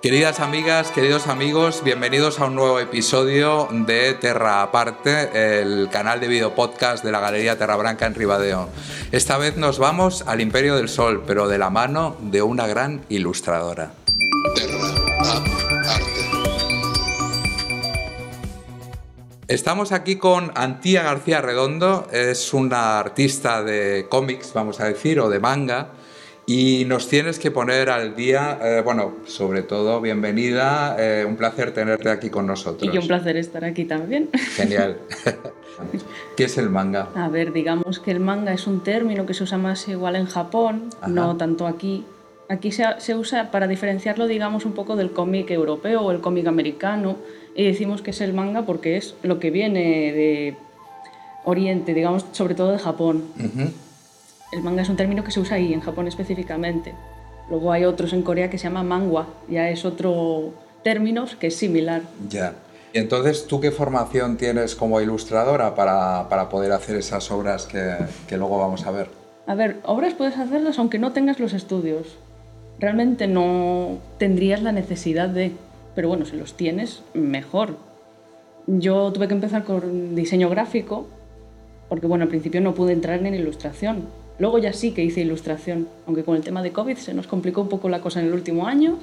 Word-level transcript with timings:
Queridas 0.00 0.38
amigas, 0.38 0.92
queridos 0.92 1.26
amigos, 1.26 1.82
bienvenidos 1.82 2.38
a 2.38 2.44
un 2.44 2.54
nuevo 2.54 2.78
episodio 2.78 3.66
de 3.72 4.14
Terra 4.14 4.62
Aparte, 4.62 5.60
el 5.60 5.88
canal 5.90 6.20
de 6.20 6.28
video 6.28 6.54
podcast 6.54 7.02
de 7.02 7.10
la 7.10 7.18
Galería 7.18 7.58
Terra 7.58 7.74
Branca 7.74 8.06
en 8.06 8.14
Ribadeo. 8.14 8.68
Esta 9.10 9.38
vez 9.38 9.56
nos 9.56 9.80
vamos 9.80 10.22
al 10.28 10.40
Imperio 10.40 10.76
del 10.76 10.88
Sol, 10.88 11.24
pero 11.26 11.48
de 11.48 11.58
la 11.58 11.70
mano 11.70 12.16
de 12.20 12.42
una 12.42 12.68
gran 12.68 13.04
ilustradora. 13.08 13.90
Terra 14.54 14.88
Aparte. 15.18 16.04
Estamos 19.48 19.90
aquí 19.90 20.14
con 20.14 20.52
Antía 20.54 21.02
García 21.02 21.40
Redondo, 21.40 22.06
es 22.12 22.54
una 22.54 23.00
artista 23.00 23.64
de 23.64 24.06
cómics, 24.08 24.52
vamos 24.54 24.78
a 24.78 24.84
decir, 24.84 25.18
o 25.18 25.28
de 25.28 25.40
manga 25.40 25.88
y 26.48 26.86
nos 26.86 27.08
tienes 27.08 27.38
que 27.38 27.50
poner 27.50 27.90
al 27.90 28.16
día, 28.16 28.58
eh, 28.62 28.80
bueno, 28.82 29.16
sobre 29.26 29.62
todo, 29.62 30.00
bienvenida, 30.00 30.96
eh, 30.98 31.26
un 31.28 31.36
placer 31.36 31.74
tenerte 31.74 32.08
aquí 32.08 32.30
con 32.30 32.46
nosotros. 32.46 32.92
Y 32.92 32.96
un 32.96 33.06
placer 33.06 33.36
estar 33.36 33.66
aquí 33.66 33.84
también. 33.84 34.30
Genial. 34.32 34.96
¿Qué 36.38 36.44
es 36.44 36.56
el 36.56 36.70
manga? 36.70 37.10
A 37.14 37.28
ver, 37.28 37.52
digamos 37.52 37.98
que 37.98 38.12
el 38.12 38.20
manga 38.20 38.54
es 38.54 38.66
un 38.66 38.82
término 38.82 39.26
que 39.26 39.34
se 39.34 39.44
usa 39.44 39.58
más 39.58 39.86
igual 39.88 40.16
en 40.16 40.24
Japón, 40.24 40.88
no 41.06 41.36
tanto 41.36 41.66
aquí. 41.66 42.06
Aquí 42.48 42.72
se, 42.72 42.84
se, 42.96 43.14
usa 43.14 43.50
para 43.50 43.66
diferenciarlo, 43.66 44.26
digamos, 44.26 44.64
un 44.64 44.72
poco 44.72 44.96
del 44.96 45.10
cómic 45.10 45.50
europeo 45.50 46.00
o 46.00 46.12
el 46.12 46.22
cómic 46.22 46.46
americano. 46.46 47.18
Y 47.54 47.64
decimos 47.64 48.00
que 48.00 48.12
es 48.12 48.22
el 48.22 48.32
manga 48.32 48.64
porque 48.64 48.96
es 48.96 49.14
lo 49.22 49.38
que 49.38 49.50
viene 49.50 50.14
de 50.14 50.56
Oriente, 51.44 51.92
digamos, 51.92 52.24
sobre 52.32 52.54
todo 52.54 52.72
de 52.72 52.78
Japón. 52.78 53.24
El 54.50 54.62
manga 54.62 54.82
es 54.82 54.88
un 54.88 54.96
término 54.96 55.24
que 55.24 55.30
se 55.30 55.40
usa 55.40 55.56
ahí, 55.56 55.72
en 55.72 55.80
Japón 55.80 56.08
específicamente. 56.08 56.94
Luego 57.50 57.72
hay 57.72 57.84
otros 57.84 58.12
en 58.12 58.22
Corea 58.22 58.50
que 58.50 58.58
se 58.58 58.64
llama 58.64 58.82
mangua, 58.82 59.26
ya 59.48 59.70
es 59.70 59.84
otro 59.84 60.52
término 60.82 61.26
que 61.38 61.48
es 61.48 61.56
similar. 61.56 62.02
Ya. 62.28 62.54
Y 62.92 62.98
entonces, 62.98 63.46
¿tú 63.46 63.60
qué 63.60 63.70
formación 63.70 64.36
tienes 64.36 64.74
como 64.74 65.00
ilustradora 65.00 65.74
para, 65.74 66.28
para 66.28 66.48
poder 66.48 66.72
hacer 66.72 66.96
esas 66.96 67.30
obras 67.30 67.66
que, 67.66 67.96
que, 68.26 68.36
luego 68.38 68.58
vamos 68.58 68.86
a 68.86 68.90
ver? 68.90 69.08
A 69.46 69.54
ver, 69.54 69.78
obras 69.84 70.14
puedes 70.14 70.38
hacerlas 70.38 70.78
aunque 70.78 70.98
no 70.98 71.12
tengas 71.12 71.38
los 71.40 71.52
estudios. 71.52 72.16
Realmente 72.78 73.26
no 73.26 73.98
tendrías 74.18 74.62
la 74.62 74.72
necesidad 74.72 75.28
de... 75.28 75.52
Pero 75.94 76.08
bueno, 76.08 76.24
si 76.24 76.36
los 76.36 76.54
tienes, 76.54 77.02
mejor. 77.12 77.76
Yo 78.66 79.12
tuve 79.12 79.28
que 79.28 79.34
empezar 79.34 79.64
con 79.64 80.14
diseño 80.14 80.48
gráfico, 80.48 81.06
porque 81.88 82.06
bueno, 82.06 82.24
al 82.24 82.28
principio 82.28 82.60
no 82.60 82.74
pude 82.74 82.92
entrar 82.92 83.18
en 83.18 83.34
ilustración 83.34 84.06
Luego 84.38 84.58
ya 84.58 84.72
sí 84.72 84.92
que 84.92 85.02
hice 85.02 85.20
ilustración, 85.20 85.88
aunque 86.06 86.24
con 86.24 86.36
el 86.36 86.42
tema 86.42 86.62
de 86.62 86.72
COVID 86.72 86.96
se 86.96 87.14
nos 87.14 87.26
complicó 87.26 87.60
un 87.60 87.68
poco 87.68 87.88
la 87.88 88.00
cosa 88.00 88.20
en 88.20 88.26
el 88.26 88.32
último 88.32 88.66
año 88.66 88.98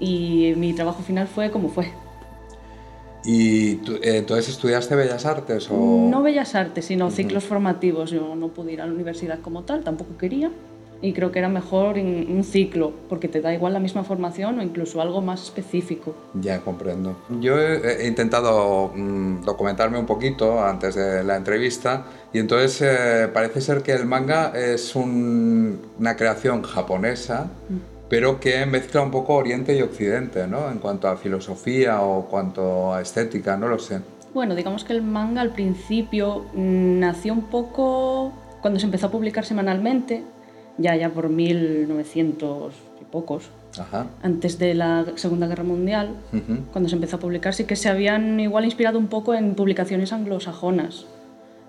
y 0.00 0.54
mi 0.56 0.72
trabajo 0.72 1.02
final 1.02 1.28
fue 1.28 1.50
como 1.50 1.68
fue. 1.68 1.92
¿Y 3.24 3.76
tú, 3.76 3.94
eh, 3.94 4.18
entonces 4.18 4.48
estudiaste 4.48 4.94
Bellas 4.94 5.26
Artes? 5.26 5.68
O... 5.70 6.08
No 6.08 6.22
Bellas 6.22 6.54
Artes, 6.54 6.84
sino 6.84 7.10
ciclos 7.10 7.44
formativos. 7.44 8.10
Yo 8.10 8.36
no 8.36 8.48
pude 8.48 8.72
ir 8.72 8.80
a 8.80 8.86
la 8.86 8.92
universidad 8.92 9.40
como 9.40 9.64
tal, 9.64 9.82
tampoco 9.82 10.16
quería 10.16 10.50
y 11.02 11.12
creo 11.12 11.30
que 11.30 11.38
era 11.38 11.48
mejor 11.48 11.98
en 11.98 12.26
un 12.30 12.44
ciclo, 12.44 12.92
porque 13.08 13.28
te 13.28 13.40
da 13.40 13.52
igual 13.52 13.72
la 13.72 13.80
misma 13.80 14.04
formación 14.04 14.58
o 14.58 14.62
incluso 14.62 15.00
algo 15.00 15.20
más 15.20 15.42
específico. 15.42 16.14
Ya 16.34 16.60
comprendo. 16.60 17.16
Yo 17.40 17.58
he, 17.58 18.06
intentado 18.06 18.92
mm, 18.94 19.44
documentarme 19.44 19.98
un 19.98 20.06
poquito 20.06 20.64
antes 20.64 20.94
de 20.94 21.22
la 21.24 21.36
entrevista 21.36 22.06
y 22.32 22.38
entonces 22.38 22.82
eh, 22.82 23.28
parece 23.32 23.60
ser 23.60 23.82
que 23.82 23.92
el 23.92 24.06
manga 24.06 24.52
es 24.54 24.94
una 24.96 26.16
creación 26.16 26.62
japonesa. 26.62 27.50
Mm. 27.68 27.96
pero 28.08 28.38
que 28.38 28.64
mezcla 28.66 29.02
un 29.02 29.10
poco 29.10 29.34
Oriente 29.34 29.76
y 29.76 29.82
Occidente, 29.82 30.46
¿no? 30.46 30.70
En 30.70 30.78
cuanto 30.78 31.08
a 31.08 31.16
filosofía 31.16 32.02
o 32.02 32.26
cuanto 32.26 32.94
a 32.94 33.02
estética, 33.02 33.56
no 33.56 33.66
lo 33.66 33.80
sé. 33.80 34.00
Bueno, 34.32 34.54
digamos 34.54 34.84
que 34.84 34.92
el 34.92 35.02
manga 35.02 35.40
al 35.40 35.50
principio 35.50 36.44
mm, 36.54 37.00
nació 37.00 37.32
un 37.32 37.50
poco 37.50 38.32
cuando 38.60 38.78
se 38.78 38.86
empezó 38.86 39.06
a 39.06 39.10
publicar 39.10 39.44
semanalmente, 39.44 40.22
ya, 40.78 40.96
ya 40.96 41.10
por 41.10 41.28
1900 41.28 42.74
y 43.00 43.04
pocos, 43.04 43.50
antes 44.22 44.58
de 44.58 44.74
la 44.74 45.04
Segunda 45.16 45.46
Guerra 45.46 45.64
Mundial, 45.64 46.10
cuando 46.72 46.88
se 46.88 46.94
empezó 46.94 47.16
a 47.16 47.20
publicar, 47.20 47.54
sí 47.54 47.64
que 47.64 47.76
se 47.76 47.88
habían 47.88 48.40
igual 48.40 48.64
inspirado 48.64 48.98
un 48.98 49.08
poco 49.08 49.34
en 49.34 49.54
publicaciones 49.54 50.12
anglosajonas 50.12 51.06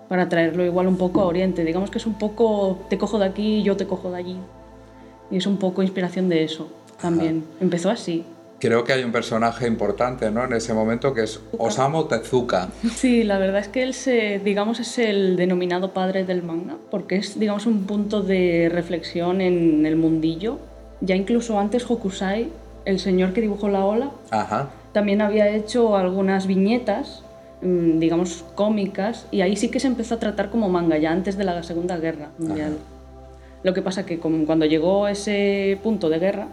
para 0.08 0.28
traerlo 0.28 0.64
igual 0.64 0.86
un 0.86 0.96
poco 0.96 1.20
a 1.20 1.26
Oriente. 1.26 1.64
Digamos 1.64 1.90
que 1.90 1.98
es 1.98 2.06
un 2.06 2.14
poco 2.14 2.86
te 2.88 2.96
cojo 2.96 3.18
de 3.18 3.26
aquí, 3.26 3.62
yo 3.62 3.76
te 3.76 3.86
cojo 3.86 4.10
de 4.10 4.16
allí. 4.16 4.36
Y 5.30 5.36
es 5.36 5.46
un 5.46 5.58
poco 5.58 5.82
inspiración 5.82 6.30
de 6.30 6.44
eso 6.44 6.68
también. 7.00 7.44
Empezó 7.60 7.90
así 7.90 8.24
creo 8.58 8.84
que 8.84 8.92
hay 8.92 9.04
un 9.04 9.12
personaje 9.12 9.66
importante 9.66 10.30
¿no? 10.30 10.44
en 10.44 10.52
ese 10.52 10.74
momento 10.74 11.14
que 11.14 11.22
es 11.22 11.40
Osamu 11.56 12.04
Tezuka. 12.04 12.68
Sí, 12.94 13.22
la 13.24 13.38
verdad 13.38 13.60
es 13.60 13.68
que 13.68 13.82
él 13.82 13.94
se, 13.94 14.40
digamos, 14.40 14.80
es 14.80 14.98
el 14.98 15.36
denominado 15.36 15.92
padre 15.92 16.24
del 16.24 16.42
manga, 16.42 16.76
porque 16.90 17.16
es 17.16 17.38
digamos, 17.38 17.66
un 17.66 17.84
punto 17.84 18.22
de 18.22 18.68
reflexión 18.72 19.40
en 19.40 19.86
el 19.86 19.96
mundillo. 19.96 20.58
Ya 21.00 21.14
incluso 21.14 21.58
antes 21.58 21.88
Hokusai, 21.88 22.48
el 22.84 22.98
señor 22.98 23.32
que 23.32 23.40
dibujó 23.40 23.68
la 23.68 23.84
ola, 23.84 24.10
también 24.92 25.20
había 25.20 25.48
hecho 25.48 25.96
algunas 25.96 26.46
viñetas, 26.46 27.22
mm, 27.62 27.98
digamos, 27.98 28.44
cómicas, 28.54 29.26
y 29.30 29.42
ahí 29.42 29.56
sí 29.56 29.68
que 29.70 29.78
se 29.78 29.86
empezó 29.86 30.16
a 30.16 30.18
tratar 30.18 30.50
como 30.50 30.68
manga, 30.68 30.98
ya 30.98 31.12
antes 31.12 31.36
de 31.36 31.44
la 31.44 31.62
Segunda 31.62 31.98
Guerra 31.98 32.30
Mundial. 32.38 32.78
Lo 33.62 33.74
que 33.74 33.82
pasa 33.82 34.06
que 34.06 34.18
cuando 34.18 34.64
llegó 34.66 35.08
ese 35.08 35.78
punto 35.82 36.08
de 36.08 36.18
guerra, 36.18 36.48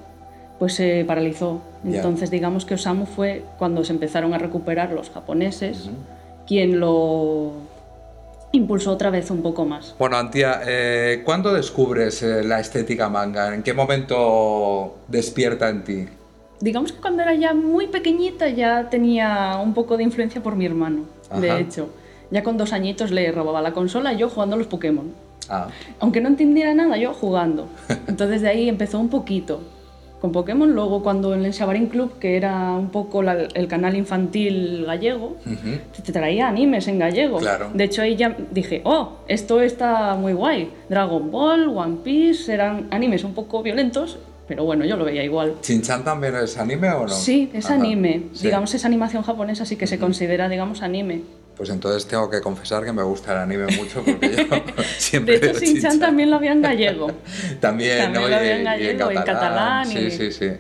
pues 0.59 0.73
se 0.73 1.03
paralizó. 1.05 1.61
Entonces 1.83 2.31
digamos 2.31 2.66
que 2.66 2.75
Osamu 2.75 3.05
fue 3.05 3.43
cuando 3.57 3.83
se 3.83 3.93
empezaron 3.93 4.33
a 4.33 4.38
recuperar 4.38 4.91
los 4.91 5.09
japoneses 5.09 5.89
quien 6.47 6.79
lo 6.79 7.53
impulsó 8.51 8.91
otra 8.91 9.09
vez 9.09 9.29
un 9.31 9.41
poco 9.41 9.65
más. 9.65 9.95
Bueno, 9.99 10.17
Antía, 10.17 10.61
eh, 10.65 11.21
¿cuándo 11.25 11.53
descubres 11.53 12.21
eh, 12.23 12.44
la 12.44 12.59
estética 12.59 13.09
manga? 13.09 13.53
¿En 13.53 13.63
qué 13.63 13.73
momento 13.73 14.97
despierta 15.07 15.69
en 15.69 15.83
ti? 15.83 16.05
Digamos 16.61 16.94
que 16.94 17.01
cuando 17.01 17.21
era 17.21 17.33
ya 17.35 17.53
muy 17.53 17.88
pequeñita 17.88 18.47
ya 18.47 18.89
tenía 18.89 19.59
un 19.61 19.73
poco 19.73 19.97
de 19.97 20.03
influencia 20.03 20.41
por 20.41 20.55
mi 20.55 20.65
hermano, 20.65 21.03
de 21.39 21.59
hecho. 21.59 21.89
Ya 22.31 22.44
con 22.44 22.57
dos 22.57 22.73
añitos 22.73 23.11
le 23.11 23.31
robaba 23.31 23.61
la 23.61 23.73
consola 23.73 24.13
yo 24.13 24.29
jugando 24.29 24.55
a 24.55 24.59
los 24.59 24.67
Pokémon. 24.67 25.13
Ah. 25.49 25.67
Aunque 25.99 26.21
no 26.21 26.29
entendiera 26.29 26.73
nada, 26.73 26.97
yo 26.97 27.13
jugando. 27.13 27.67
Entonces 28.07 28.41
de 28.41 28.49
ahí 28.49 28.69
empezó 28.69 28.99
un 28.99 29.09
poquito 29.09 29.61
con 30.25 30.31
Pokémon. 30.31 30.74
Luego, 30.74 31.03
cuando 31.03 31.36
en 31.36 31.46
el 31.46 31.53
Xabarín 31.53 31.86
Club, 31.86 32.18
que 32.18 32.36
era 32.36 32.72
un 32.72 32.90
poco 32.90 33.22
el 33.22 33.68
canal 33.68 33.96
infantil 33.96 34.84
gallego, 34.86 35.38
te 36.03 36.12
traía 36.12 36.47
animes 36.47 36.88
en 36.88 36.97
gallego. 36.97 37.40
De 37.74 37.84
hecho, 37.84 38.02
ahí 38.02 38.16
ya 38.16 38.36
dije, 38.50 38.81
oh, 38.86 39.19
esto 39.28 39.62
está 39.62 40.16
muy 40.16 40.34
guay. 40.34 40.72
Dragon 40.90 41.30
Ball, 41.30 41.68
One 41.68 41.97
Piece, 42.03 42.52
eran 42.52 42.88
animes 42.90 43.24
un 43.24 43.36
poco 43.36 43.62
violentos. 43.62 44.18
Pero 44.47 44.63
bueno, 44.63 44.86
yo 44.86 44.96
lo 44.96 45.06
veía 45.06 45.24
igual. 45.24 45.56
¿Chinchan 45.62 46.03
también 46.03 46.36
es 46.36 46.57
anime 46.57 46.90
o 46.92 47.02
no? 47.02 47.09
Sí, 47.09 47.50
es 47.53 47.69
anime. 47.69 48.24
Digamos, 48.42 48.74
es 48.74 48.86
animación 48.86 49.24
japonesa, 49.24 49.63
así 49.63 49.75
que 49.75 49.88
se 49.88 49.97
considera, 50.00 50.50
digamos, 50.50 50.81
anime. 50.81 51.22
Pues 51.55 51.69
entonces 51.69 52.05
tengo 52.05 52.29
que 52.29 52.41
confesar 52.41 52.83
que 52.83 52.91
me 52.91 53.03
gusta 53.03 53.31
el 53.31 53.39
anime 53.39 53.67
mucho 53.77 54.03
porque 54.03 54.47
yo 54.49 54.83
siempre. 54.97 55.39
De 55.39 55.51
hecho, 55.51 55.59
Shin-Chan 55.59 55.99
también 55.99 56.29
lo 56.29 56.35
había 56.35 56.51
en 56.51 56.61
gallego. 56.61 57.11
también, 57.61 58.11
¿no? 58.11 58.27
lo 58.27 58.35
había 58.35 58.57
en 58.57 58.63
gallego, 58.66 59.11
en 59.11 59.23
catalán. 59.23 59.88
Sí, 59.88 60.11
sí, 60.11 60.31
sí. 60.31 60.51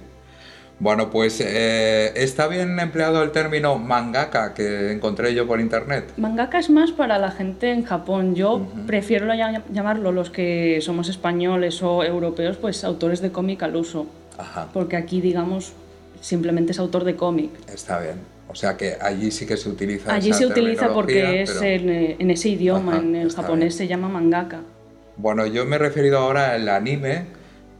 Bueno, 0.77 1.09
pues 1.09 1.39
eh, 1.39 2.11
está 2.15 2.47
bien 2.47 2.77
empleado 2.79 3.23
el 3.23 3.31
término 3.31 3.77
mangaka 3.77 4.53
que 4.53 4.91
encontré 4.91 5.33
yo 5.33 5.47
por 5.47 5.61
internet. 5.61 6.11
Mangaka 6.17 6.59
es 6.59 6.69
más 6.69 6.91
para 6.91 7.17
la 7.17 7.31
gente 7.31 7.71
en 7.71 7.85
Japón. 7.85 8.35
Yo 8.35 8.67
prefiero 8.85 9.33
llamarlo 9.71 10.11
los 10.11 10.29
que 10.29 10.79
somos 10.81 11.07
españoles 11.07 11.81
o 11.81 12.03
europeos, 12.03 12.57
pues 12.57 12.83
autores 12.83 13.21
de 13.21 13.31
cómic 13.31 13.63
al 13.63 13.75
uso. 13.77 14.07
Ajá. 14.37 14.67
Porque 14.73 14.97
aquí, 14.97 15.21
digamos, 15.21 15.71
simplemente 16.19 16.73
es 16.73 16.79
autor 16.79 17.05
de 17.05 17.15
cómic. 17.15 17.51
Está 17.69 17.99
bien. 17.99 18.34
O 18.47 18.55
sea 18.55 18.77
que 18.77 18.97
allí 19.01 19.31
sí 19.31 19.45
que 19.45 19.57
se 19.57 19.69
utiliza. 19.69 20.13
Allí 20.13 20.31
se 20.33 20.45
utiliza 20.45 20.93
porque 20.93 21.41
es 21.41 21.61
en, 21.61 22.31
ese 22.31 22.49
idioma, 22.49 22.97
en 22.97 23.15
el 23.15 23.31
japonés 23.31 23.75
se 23.75 23.87
llama 23.87 24.07
mangaka. 24.07 24.61
Bueno, 25.17 25.45
yo 25.45 25.65
me 25.65 25.77
he 25.77 25.79
referido 25.79 26.19
ahora 26.19 26.53
al 26.53 26.67
anime, 26.69 27.25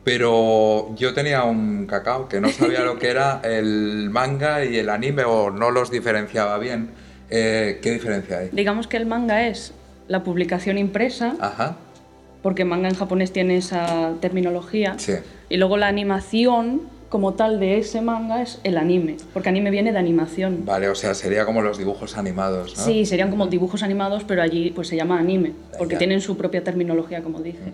pero 0.04 0.96
yo 0.96 1.14
tenía 1.14 1.44
un 1.44 1.86
cacao 1.86 2.28
que 2.28 2.42
no 2.42 2.50
sabía 2.50 2.82
lo 2.82 2.98
que 2.98 3.10
era 3.10 3.42
el 3.44 4.10
manga 4.10 4.66
y 4.66 4.78
el 4.78 4.90
anime 4.90 5.24
o 5.24 5.52
no 5.52 5.72
los 5.72 5.92
diferenciaba 5.92 6.58
bien. 6.58 6.90
Eh, 7.30 7.80
¿Qué 7.82 7.92
diferencia 7.92 8.40
hay? 8.40 8.50
Digamos 8.52 8.88
que 8.88 8.98
el 8.98 9.06
manga 9.06 9.48
es 9.48 9.74
la 10.08 10.24
publicación 10.24 10.78
impresa, 10.78 11.36
Ajá. 11.40 11.78
porque 12.42 12.66
manga 12.66 12.88
en 12.88 12.96
japonés 12.96 13.32
tiene 13.32 13.58
esa 13.58 14.14
terminología, 14.22 14.96
sí. 14.98 15.14
y 15.50 15.58
luego 15.58 15.78
la 15.78 15.88
animación 15.88 16.82
como 17.16 17.34
tal 17.34 17.62
de 17.62 17.78
ese 17.78 18.02
manga 18.02 18.42
es 18.42 18.60
el 18.66 18.78
anime, 18.78 19.16
porque 19.32 19.48
anime 19.48 19.72
viene 19.72 19.94
de 19.94 19.98
animación. 19.98 20.66
Vale, 20.66 20.90
o 20.90 20.96
sea, 20.96 21.14
sería 21.14 21.46
como 21.46 21.62
los 21.62 21.78
dibujos 21.78 22.18
animados, 22.18 22.76
¿no? 22.76 22.84
Sí, 22.84 23.06
serían 23.06 23.30
como 23.30 23.48
dibujos 23.48 23.84
animados, 23.84 24.26
pero 24.26 24.42
allí 24.42 24.72
pues 24.72 24.90
se 24.90 24.98
llama 24.98 25.18
anime, 25.18 25.54
porque 25.78 25.96
tienen 25.96 26.20
su 26.20 26.36
propia 26.36 26.62
terminología, 26.62 27.24
como 27.24 27.40
dije. 27.40 27.72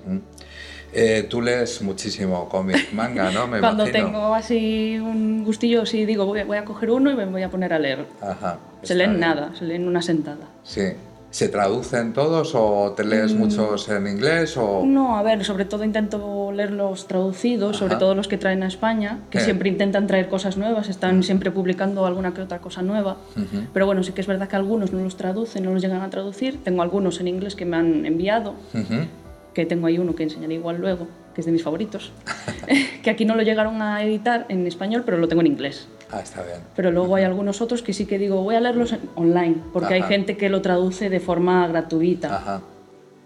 Eh, 0.93 1.25
tú 1.27 1.41
lees 1.41 1.81
muchísimo 1.81 2.47
cómic, 2.49 2.93
manga, 2.93 3.31
¿no? 3.31 3.47
Me 3.47 3.59
Cuando 3.61 3.85
tengo 3.85 4.35
así 4.35 4.99
un 4.99 5.43
gustillo, 5.43 5.87
sí 5.87 6.05
digo, 6.05 6.27
voy, 6.27 6.43
voy, 6.43 6.57
a 6.57 6.63
coger 6.63 6.91
uno 6.91 7.09
y 7.09 7.15
me 7.15 7.25
voy 7.25 7.41
a 7.41 7.49
poner 7.49 7.73
a 7.73 7.79
leer. 7.79 8.05
Ajá. 8.21 8.59
Se 8.83 8.93
leen 8.93 9.19
nada, 9.19 9.55
se 9.57 9.65
leen 9.65 9.87
una 9.87 10.03
sentada. 10.03 10.49
Sí. 10.63 10.83
¿Se 11.31 11.47
traducen 11.47 12.11
todos 12.11 12.51
o 12.55 12.93
te 12.95 13.05
lees 13.05 13.33
mm. 13.33 13.37
muchos 13.37 13.87
en 13.87 14.05
inglés? 14.05 14.57
O... 14.57 14.83
No, 14.85 15.17
a 15.17 15.23
ver, 15.23 15.45
sobre 15.45 15.63
todo 15.63 15.85
intento 15.85 16.51
leerlos 16.51 17.07
traducidos, 17.07 17.77
sobre 17.77 17.95
todo 17.95 18.15
los 18.15 18.27
que 18.27 18.37
traen 18.37 18.63
a 18.63 18.67
España, 18.67 19.19
que 19.29 19.37
eh. 19.37 19.41
siempre 19.41 19.69
intentan 19.69 20.07
traer 20.07 20.27
cosas 20.27 20.57
nuevas, 20.57 20.89
están 20.89 21.19
mm. 21.19 21.23
siempre 21.23 21.49
publicando 21.49 22.05
alguna 22.05 22.33
que 22.33 22.41
otra 22.41 22.59
cosa 22.59 22.81
nueva. 22.81 23.15
Pero 23.73 23.85
bueno, 23.85 24.03
sí 24.03 24.11
que 24.11 24.19
es 24.19 24.27
verdad 24.27 24.49
que 24.49 24.57
algunos 24.57 24.91
no 24.91 25.01
los 25.01 25.15
traducen, 25.15 25.63
no 25.63 25.71
los 25.71 25.81
llegan 25.81 26.01
a 26.01 26.09
traducir. 26.09 26.61
Tengo 26.63 26.81
algunos 26.81 27.21
en 27.21 27.29
inglés 27.29 27.55
que 27.55 27.65
me 27.65 27.77
han 27.77 28.05
enviado, 28.05 28.55
que 29.53 29.65
tengo 29.65 29.87
ahí 29.87 29.97
uno 29.97 30.15
que 30.15 30.23
enseñaré 30.23 30.55
igual 30.55 30.81
luego, 30.81 31.07
que 31.33 31.41
es 31.41 31.45
de 31.45 31.53
mis 31.53 31.63
favoritos, 31.63 32.11
que 33.03 33.09
aquí 33.09 33.23
no 33.23 33.35
lo 33.35 33.43
llegaron 33.43 33.81
a 33.81 34.03
editar 34.03 34.45
en 34.49 34.67
español, 34.67 35.03
pero 35.05 35.17
lo 35.17 35.29
tengo 35.29 35.41
en 35.41 35.47
inglés. 35.47 35.87
Ah, 36.11 36.19
está 36.21 36.43
bien. 36.43 36.59
Pero 36.75 36.91
luego 36.91 37.15
hay 37.15 37.23
algunos 37.23 37.61
otros 37.61 37.81
que 37.81 37.93
sí 37.93 38.05
que 38.05 38.17
digo, 38.17 38.43
voy 38.43 38.55
a 38.55 38.59
leerlos 38.59 38.95
online, 39.15 39.57
porque 39.73 39.93
hay 39.93 40.03
gente 40.03 40.37
que 40.37 40.49
lo 40.49 40.61
traduce 40.61 41.09
de 41.09 41.19
forma 41.19 41.67
gratuita. 41.67 42.35
Ajá. 42.35 42.61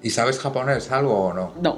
¿Y 0.02 0.12
sabes 0.12 0.38
japonés 0.38 0.92
algo 0.92 1.18
o 1.18 1.34
no? 1.34 1.54
No. 1.62 1.76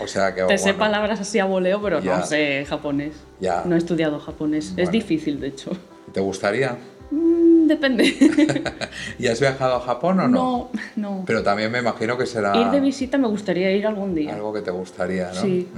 O 0.00 0.06
sea 0.06 0.34
que... 0.34 0.42
Te 0.48 0.56
sé 0.56 0.72
palabras 0.72 1.20
así 1.20 1.38
a 1.38 1.44
voleo, 1.44 1.82
pero 1.82 2.00
no 2.00 2.24
sé 2.24 2.64
japonés. 2.66 3.14
Ya. 3.38 3.64
No 3.66 3.74
he 3.74 3.78
estudiado 3.78 4.18
japonés. 4.18 4.72
Es 4.78 4.90
difícil, 4.90 5.40
de 5.40 5.48
hecho. 5.48 5.70
¿Te 6.12 6.20
gustaría? 6.20 6.78
Mm, 7.10 7.66
depende. 7.66 8.04
¿Y 9.18 9.26
has 9.26 9.40
viajado 9.40 9.76
a 9.76 9.80
Japón 9.80 10.20
o 10.20 10.28
no? 10.28 10.38
No, 10.38 10.70
no. 10.96 11.24
Pero 11.26 11.42
también 11.42 11.70
me 11.70 11.80
imagino 11.80 12.16
que 12.16 12.24
será... 12.24 12.56
Ir 12.56 12.70
de 12.70 12.80
visita 12.80 13.18
me 13.18 13.28
gustaría 13.28 13.70
ir 13.72 13.86
algún 13.86 14.14
día. 14.14 14.34
Algo 14.34 14.54
que 14.54 14.62
te 14.62 14.70
gustaría, 14.70 15.28
¿no? 15.28 15.40
Sí. 15.40 15.68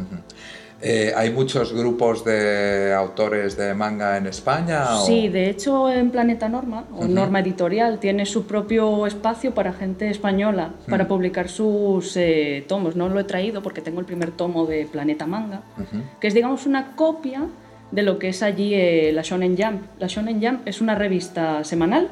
Eh, 0.85 1.13
¿Hay 1.17 1.31
muchos 1.31 1.73
grupos 1.73 2.25
de 2.25 2.93
autores 2.93 3.57
de 3.57 3.73
manga 3.73 4.17
en 4.17 4.27
España? 4.27 4.97
Sí, 5.07 5.29
de 5.29 5.49
hecho 5.49 5.89
en 5.89 6.11
Planeta 6.11 6.49
Norma, 6.49 6.87
o 6.97 7.05
Norma 7.07 7.39
Editorial, 7.39 8.01
tiene 8.01 8.27
su 8.27 8.47
propio 8.47 9.07
espacio 9.07 9.55
para 9.55 9.73
gente 9.73 10.11
española, 10.11 10.73
para 10.91 11.07
publicar 11.07 11.49
sus 11.49 12.17
eh, 12.17 12.65
tomos. 12.67 12.97
No 12.97 13.09
lo 13.09 13.21
he 13.21 13.25
traído 13.25 13.63
porque 13.63 13.81
tengo 13.81 14.01
el 14.01 14.07
primer 14.07 14.33
tomo 14.33 14.67
de 14.67 14.87
Planeta 14.87 15.25
Manga, 15.25 15.63
que 16.21 16.27
es 16.27 16.35
digamos 16.35 16.67
una 16.67 16.97
copia 16.97 17.47
de 17.93 18.03
lo 18.03 18.19
que 18.19 18.31
es 18.31 18.43
allí 18.43 18.75
eh, 18.75 19.13
la 19.15 19.23
Shonen 19.23 19.57
Jump. 19.57 19.83
La 20.01 20.09
Shonen 20.09 20.43
Jump 20.43 20.67
es 20.67 20.81
una 20.81 20.97
revista 20.97 21.63
semanal. 21.63 22.09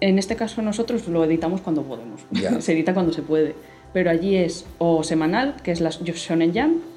En 0.00 0.18
este 0.18 0.34
caso 0.34 0.60
nosotros 0.60 1.06
lo 1.06 1.22
editamos 1.24 1.60
cuando 1.60 1.84
podemos, 1.84 2.22
se 2.64 2.72
edita 2.72 2.94
cuando 2.94 3.12
se 3.12 3.22
puede. 3.22 3.54
Pero 3.92 4.10
allí 4.10 4.34
es 4.34 4.66
o 4.78 5.04
semanal, 5.04 5.54
que 5.62 5.70
es 5.70 5.80
la 5.80 5.90
Shonen 5.90 6.52
Jump, 6.52 6.89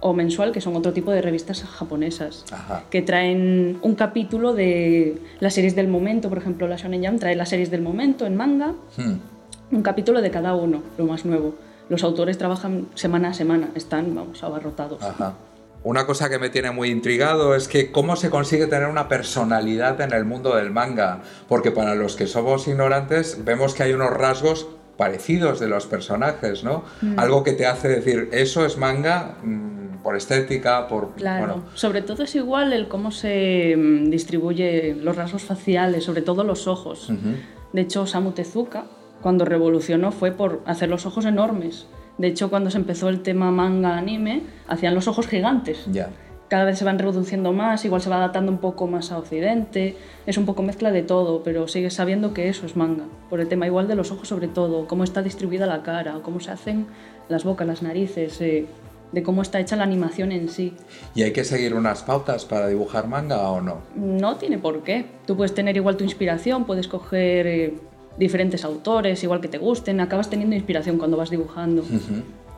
o 0.00 0.12
mensual, 0.12 0.52
que 0.52 0.60
son 0.60 0.76
otro 0.76 0.92
tipo 0.92 1.10
de 1.10 1.22
revistas 1.22 1.62
japonesas, 1.62 2.44
que 2.90 3.02
traen 3.02 3.78
un 3.82 3.94
capítulo 3.94 4.52
de 4.52 5.20
las 5.40 5.54
series 5.54 5.74
del 5.74 5.88
momento, 5.88 6.28
por 6.28 6.38
ejemplo, 6.38 6.68
la 6.68 6.76
Shonen 6.76 7.04
Jump 7.04 7.20
trae 7.20 7.36
las 7.36 7.48
series 7.48 7.70
del 7.70 7.82
momento 7.82 8.26
en 8.26 8.36
manga, 8.36 8.74
hmm. 8.96 9.74
un 9.74 9.82
capítulo 9.82 10.20
de 10.22 10.30
cada 10.30 10.54
uno, 10.54 10.82
lo 10.98 11.06
más 11.06 11.24
nuevo. 11.24 11.54
Los 11.88 12.02
autores 12.02 12.36
trabajan 12.36 12.88
semana 12.94 13.28
a 13.28 13.34
semana, 13.34 13.70
están, 13.74 14.14
vamos, 14.14 14.42
abarrotados. 14.42 15.00
Una 15.84 16.04
cosa 16.04 16.28
que 16.28 16.40
me 16.40 16.50
tiene 16.50 16.72
muy 16.72 16.90
intrigado 16.90 17.54
es 17.54 17.68
que 17.68 17.92
cómo 17.92 18.16
se 18.16 18.28
consigue 18.28 18.66
tener 18.66 18.88
una 18.88 19.06
personalidad 19.06 20.00
en 20.00 20.12
el 20.12 20.24
mundo 20.24 20.56
del 20.56 20.72
manga, 20.72 21.22
porque 21.48 21.70
para 21.70 21.94
los 21.94 22.16
que 22.16 22.26
somos 22.26 22.66
ignorantes 22.66 23.44
vemos 23.44 23.74
que 23.74 23.84
hay 23.84 23.92
unos 23.92 24.10
rasgos 24.10 24.66
parecidos 24.96 25.60
de 25.60 25.68
los 25.68 25.86
personajes, 25.86 26.64
¿no? 26.64 26.84
Hmm. 27.02 27.18
Algo 27.18 27.42
que 27.42 27.52
te 27.52 27.66
hace 27.66 27.88
decir, 27.88 28.28
eso 28.32 28.64
es 28.64 28.78
manga, 28.78 29.36
mm, 29.42 30.02
por 30.02 30.16
estética, 30.16 30.86
por... 30.88 31.14
Claro, 31.14 31.64
sobre 31.74 32.02
todo 32.02 32.22
es 32.22 32.34
igual 32.34 32.72
el 32.72 32.88
cómo 32.88 33.10
se 33.10 33.74
mm, 33.76 34.10
distribuye 34.10 34.94
los 34.94 35.16
rasgos 35.16 35.42
faciales, 35.42 36.04
sobre 36.04 36.22
todo 36.22 36.44
los 36.44 36.66
ojos. 36.66 37.10
De 37.72 37.80
hecho, 37.80 38.02
Osamu 38.02 38.30
Tezuka, 38.30 38.84
cuando 39.20 39.44
revolucionó, 39.44 40.12
fue 40.12 40.30
por 40.30 40.62
hacer 40.64 40.88
los 40.88 41.06
ojos 41.06 41.24
enormes. 41.24 41.86
De 42.18 42.28
hecho, 42.28 42.48
cuando 42.48 42.70
se 42.70 42.78
empezó 42.78 43.08
el 43.08 43.22
tema 43.22 43.50
manga 43.50 43.98
anime, 43.98 44.44
hacían 44.68 44.94
los 44.94 45.08
ojos 45.08 45.26
gigantes. 45.26 45.84
Ya. 45.90 46.10
Cada 46.48 46.64
vez 46.64 46.78
se 46.78 46.84
van 46.84 46.98
reduciendo 46.98 47.52
más, 47.52 47.84
igual 47.84 48.00
se 48.00 48.08
va 48.08 48.16
adaptando 48.16 48.52
un 48.52 48.58
poco 48.58 48.86
más 48.86 49.10
a 49.10 49.18
Occidente, 49.18 49.96
es 50.26 50.38
un 50.38 50.46
poco 50.46 50.62
mezcla 50.62 50.92
de 50.92 51.02
todo, 51.02 51.42
pero 51.42 51.66
sigues 51.66 51.94
sabiendo 51.94 52.34
que 52.34 52.48
eso 52.48 52.66
es 52.66 52.76
manga, 52.76 53.04
por 53.28 53.40
el 53.40 53.48
tema 53.48 53.66
igual 53.66 53.88
de 53.88 53.96
los 53.96 54.12
ojos 54.12 54.28
sobre 54.28 54.46
todo, 54.46 54.86
cómo 54.86 55.02
está 55.02 55.22
distribuida 55.22 55.66
la 55.66 55.82
cara, 55.82 56.20
cómo 56.22 56.38
se 56.38 56.52
hacen 56.52 56.86
las 57.28 57.42
bocas, 57.42 57.66
las 57.66 57.82
narices, 57.82 58.40
eh, 58.40 58.66
de 59.12 59.22
cómo 59.22 59.42
está 59.42 59.60
hecha 59.60 59.76
la 59.76 59.84
animación 59.84 60.32
en 60.32 60.48
sí. 60.48 60.74
¿Y 61.14 61.22
hay 61.22 61.32
que 61.32 61.44
seguir 61.44 61.74
unas 61.74 62.02
pautas 62.02 62.44
para 62.44 62.68
dibujar 62.68 63.08
manga 63.08 63.48
o 63.50 63.60
no? 63.60 63.78
No 63.94 64.36
tiene 64.36 64.58
por 64.58 64.82
qué. 64.82 65.06
Tú 65.26 65.36
puedes 65.36 65.54
tener 65.54 65.76
igual 65.76 65.96
tu 65.96 66.04
inspiración, 66.04 66.64
puedes 66.64 66.88
coger 66.88 67.46
eh, 67.46 67.74
diferentes 68.18 68.64
autores, 68.64 69.22
igual 69.22 69.40
que 69.40 69.48
te 69.48 69.58
gusten, 69.58 70.00
acabas 70.00 70.30
teniendo 70.30 70.56
inspiración 70.56 70.98
cuando 70.98 71.16
vas 71.16 71.30
dibujando. 71.30 71.82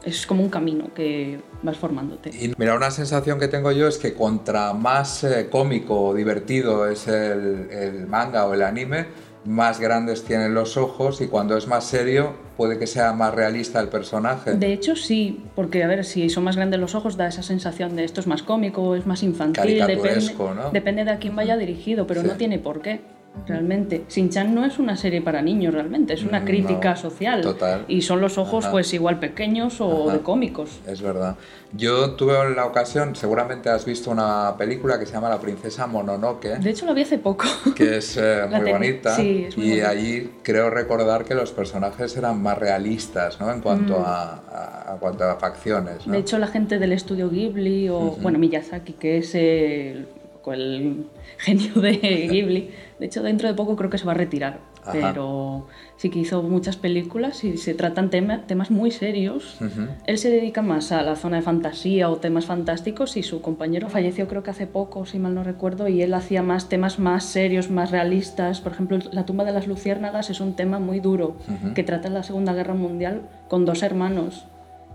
Es 0.09 0.27
como 0.27 0.43
un 0.43 0.49
camino 0.49 0.93
que 0.95 1.41
vas 1.63 1.77
formándote. 1.77 2.31
Y 2.31 2.53
mira, 2.57 2.75
una 2.75 2.91
sensación 2.91 3.39
que 3.39 3.49
tengo 3.49 3.73
yo 3.73 3.89
es 3.89 3.99
que 3.99 4.15
contra 4.15 4.73
más 4.73 5.25
eh, 5.25 5.49
cómico 5.51 6.09
o 6.09 6.15
divertido 6.15 6.89
es 6.89 7.09
el, 7.09 7.69
el 7.71 8.07
manga 8.07 8.47
o 8.47 8.55
el 8.55 8.63
anime, 8.63 9.07
más 9.45 9.81
grandes 9.81 10.25
tienen 10.25 10.55
los 10.55 10.77
ojos 10.77 11.21
y 11.21 11.27
cuando 11.27 11.57
es 11.57 11.67
más 11.67 11.85
serio 11.85 12.35
puede 12.57 12.79
que 12.79 12.87
sea 12.87 13.13
más 13.13 13.35
realista 13.35 13.81
el 13.81 13.89
personaje. 13.89 14.53
De 14.53 14.73
hecho 14.73 14.97
sí, 14.97 15.45
porque 15.55 15.85
a 15.85 15.87
ver, 15.87 16.05
si 16.05 16.29
son 16.29 16.45
más 16.45 16.57
grandes 16.57 16.81
los 16.81 16.95
ojos 16.95 17.17
da 17.17 17.29
esa 17.29 17.43
sensación 17.43 17.97
de 17.97 18.05
esto 18.05 18.21
es 18.21 18.27
más 18.27 18.43
cómico, 18.43 18.95
es 18.95 19.07
más 19.07 19.23
infantil, 19.23 19.87
depende, 19.87 20.35
¿no? 20.39 20.71
depende 20.71 21.05
de 21.05 21.11
a 21.13 21.19
quién 21.19 21.37
vaya 21.37 21.57
dirigido, 21.57 22.07
pero 22.07 22.23
no 22.23 22.33
tiene 22.35 22.59
por 22.59 22.83
qué 22.83 23.01
realmente. 23.47 24.05
Shin-Chan 24.09 24.55
no 24.55 24.65
es 24.65 24.79
una 24.79 24.97
serie 24.97 25.23
para 25.23 25.43
niños 25.43 25.75
realmente, 25.75 26.15
es 26.15 26.25
una 26.25 26.41
mm, 26.41 26.45
crítica 26.45 26.97
social. 26.97 27.43
Total. 27.43 27.85
Y 27.89 28.03
son 28.03 28.21
los 28.21 28.39
ojos 28.39 28.67
pues 28.67 28.93
igual 28.95 29.19
pequeños 29.19 29.81
o 29.81 30.11
de 30.11 30.21
cómicos. 30.21 30.81
Es 30.87 31.03
verdad. 31.03 31.37
Yo 31.73 32.13
tuve 32.13 32.33
la 32.55 32.65
ocasión, 32.65 33.15
seguramente 33.15 33.69
has 33.69 33.85
visto 33.85 34.11
una 34.11 34.55
película 34.57 34.99
que 34.99 35.05
se 35.05 35.13
llama 35.13 35.29
La 35.29 35.39
princesa 35.39 35.87
Mononoke. 35.87 36.59
De 36.59 36.71
hecho, 36.71 36.87
la 36.87 36.95
vi 36.95 37.03
hace 37.03 37.19
poco. 37.19 37.45
Que 37.77 37.99
es 37.99 38.17
eh, 38.17 38.47
muy 38.51 38.73
bonita. 38.73 39.15
Sí, 39.15 39.47
es 39.49 39.57
muy 39.57 39.75
y 39.75 39.81
allí 39.81 40.31
creo 40.43 40.71
recordar 40.71 41.25
que 41.25 41.35
los 41.35 41.53
personajes 41.53 42.17
eran 42.17 42.43
más 42.43 42.57
realistas, 42.57 43.39
¿no? 43.41 43.53
En 43.53 43.61
cuanto, 43.61 43.99
mm. 43.99 44.05
a, 44.05 44.93
a, 44.93 44.97
cuanto 44.99 45.25
a 45.25 45.37
facciones. 45.37 46.07
De 46.07 46.19
hecho, 46.19 46.39
la 46.39 46.47
gente 46.47 46.79
del 46.79 46.93
estudio 46.93 47.29
Ghibli 47.29 47.89
o, 47.91 48.17
bueno, 48.23 48.39
Miyazaki, 48.39 48.95
que 48.95 49.19
es 49.19 49.35
el, 49.35 50.09
el 50.47 51.07
genio 51.39 51.75
de 51.75 52.29
Ghibli, 52.31 52.71
de 52.99 53.07
hecho, 53.07 53.23
dentro 53.23 53.49
de 53.49 53.55
poco 53.55 53.77
creo 53.77 53.91
que 53.91 53.99
se 53.99 54.05
va 54.05 54.13
a 54.13 54.17
retirar. 54.17 54.59
Pero 54.91 55.67
sí 55.97 56.09
que 56.09 56.21
hizo 56.21 56.43
muchas 56.43 56.77
películas 56.77 57.45
y 57.45 57.59
se 57.59 57.75
tratan 57.75 58.09
temas 58.11 58.71
muy 58.71 58.91
serios. 58.91 59.59
Él 60.07 60.19
se 60.19 60.31
dedica 60.31 60.63
más 60.63 60.93
a 60.93 61.03
la 61.03 61.15
zona 61.17 61.37
de 61.37 61.43
fantasía 61.43 62.09
o 62.09 62.17
temas 62.17 62.47
fantásticos 62.47 63.17
y 63.19 63.23
su 63.23 63.43
compañero 63.43 63.91
falleció 63.91 64.29
creo 64.29 64.43
que 64.43 64.51
hace 64.51 64.67
poco, 64.67 65.05
si 65.05 65.19
mal 65.19 65.35
no 65.35 65.45
recuerdo, 65.45 65.89
y 65.89 66.01
él 66.03 66.15
hacía 66.15 66.43
más 66.43 66.69
temas 66.71 66.99
más 66.99 67.25
serios, 67.25 67.71
más 67.71 67.91
realistas. 67.91 68.61
Por 68.61 68.73
ejemplo, 68.73 68.99
La 69.13 69.27
tumba 69.27 69.45
de 69.45 69.53
las 69.53 69.67
luciérnagas 69.67 70.31
es 70.31 70.41
un 70.41 70.55
tema 70.55 70.79
muy 70.79 71.01
duro 71.01 71.37
que 71.75 71.85
trata 71.85 72.09
la 72.09 72.23
Segunda 72.23 72.55
Guerra 72.55 72.75
Mundial 72.75 73.23
con 73.49 73.65
dos 73.67 73.83
hermanos. 73.83 74.47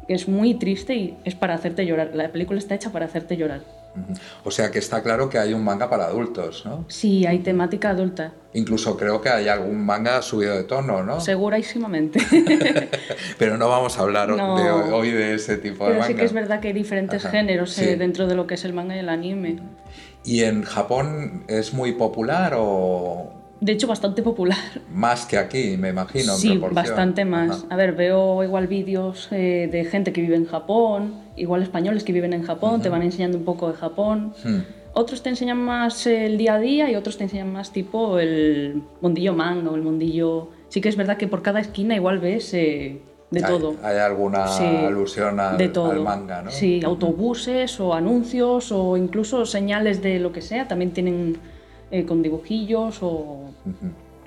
Es 0.08 0.28
muy 0.28 0.56
triste 0.56 0.96
y 0.96 1.18
es 1.24 1.36
para 1.36 1.54
hacerte 1.54 1.86
llorar. 1.86 2.12
La 2.14 2.30
película 2.30 2.58
está 2.58 2.76
hecha 2.76 2.92
para 2.92 3.06
hacerte 3.06 3.38
llorar. 3.38 3.62
O 4.44 4.52
sea 4.52 4.72
que 4.72 4.80
está 4.80 5.04
claro 5.04 5.30
que 5.30 5.38
hay 5.38 5.54
un 5.54 5.64
manga 5.64 5.90
para 5.90 6.06
adultos, 6.06 6.66
¿no? 6.66 6.86
Sí, 6.88 7.26
hay 7.26 7.40
temática 7.40 7.90
adulta. 7.92 8.34
Incluso 8.54 8.98
creo 8.98 9.22
que 9.22 9.30
hay 9.30 9.48
algún 9.48 9.86
manga 9.86 10.22
subido 10.22 10.56
de 10.56 10.64
tono, 10.64 11.04
¿no? 11.04 11.20
Segurísimamente. 11.20 12.20
Pero 13.40 13.58
no 13.58 13.70
vamos 13.70 13.98
a 13.98 14.02
hablar 14.02 14.32
hoy 14.32 15.12
de 15.12 15.36
ese 15.36 15.58
tipo 15.58 15.86
de 15.86 15.92
manga. 15.92 16.06
Pero 16.06 16.08
sí 16.08 16.16
que 16.16 16.26
es 16.26 16.34
verdad 16.34 16.60
que 16.60 16.70
hay 16.70 16.74
diferentes 16.74 17.26
géneros 17.26 17.78
eh, 17.80 17.96
dentro 17.96 18.28
de 18.28 18.36
lo 18.36 18.48
que 18.48 18.56
es 18.56 18.66
el 18.66 18.74
manga 18.74 18.96
y 18.96 19.00
el 19.00 19.10
anime. 19.10 19.60
¿Y 20.24 20.44
en 20.44 20.64
Japón 20.64 21.44
es 21.48 21.74
muy 21.74 21.94
popular 21.94 22.54
o...? 22.58 23.43
De 23.64 23.72
hecho 23.72 23.88
bastante 23.88 24.22
popular. 24.22 24.58
Más 24.94 25.26
que 25.26 25.38
aquí, 25.38 25.78
me 25.78 25.90
imagino. 25.90 26.34
sí, 26.34 26.58
bastante 26.58 27.26
más. 27.26 27.66
A 27.70 27.76
ver, 27.76 27.94
veo 27.94 28.44
igual 28.44 28.68
vídeos 28.68 29.30
eh, 29.32 29.70
de 29.72 29.86
gente 29.86 30.12
que 30.12 30.22
vive 30.22 30.36
en 30.36 30.46
Japón, 30.46 31.16
igual 31.38 31.64
españoles 31.64 32.04
que 32.04 32.12
viven 32.12 32.34
en 32.34 32.44
Japón, 32.44 32.82
te 32.82 32.90
van 32.90 33.02
enseñando 33.02 33.38
un 33.38 33.46
poco 33.46 33.70
de 33.70 33.76
Japón. 33.76 34.34
Hmm. 34.44 34.60
Otros 34.96 35.24
te 35.24 35.30
enseñan 35.30 35.58
más 35.58 36.06
el 36.06 36.38
día 36.38 36.56
a 36.56 36.60
día 36.60 36.92
y 36.92 36.96
otros 36.96 37.18
te 37.18 37.24
enseñan 37.24 37.52
más 37.52 37.72
tipo 37.72 38.20
el 38.20 38.84
mundillo 39.02 39.34
manga 39.34 39.72
o 39.72 39.76
el 39.76 39.82
mundillo... 39.82 40.50
Sí 40.70 40.82
que 40.82 40.90
es 40.90 40.96
verdad 40.96 41.18
que 41.18 41.28
por 41.28 41.42
cada 41.42 41.60
esquina 41.60 41.96
igual 41.96 42.20
ves... 42.20 42.54
Eh, 42.54 43.02
de 43.32 43.42
todo. 43.42 43.76
¿Hay 43.82 43.98
alguna 43.98 44.46
alusión 44.86 45.40
al, 45.40 45.58
de 45.58 45.70
todo. 45.70 45.90
al, 45.90 46.02
manga, 46.02 46.44
¿no? 46.44 46.52
Sí, 46.52 46.82
autobuses 46.86 47.80
o 47.80 47.96
anuncios 47.96 48.72
o 48.72 48.96
incluso 48.96 49.48
señales 49.48 50.04
de 50.04 50.20
lo 50.20 50.32
que 50.32 50.42
sea 50.42 50.68
también 50.68 50.92
tienen 50.92 51.40
eh, 51.94 52.06
con 52.06 52.24
dibujillos 52.24 53.00
o 53.02 53.52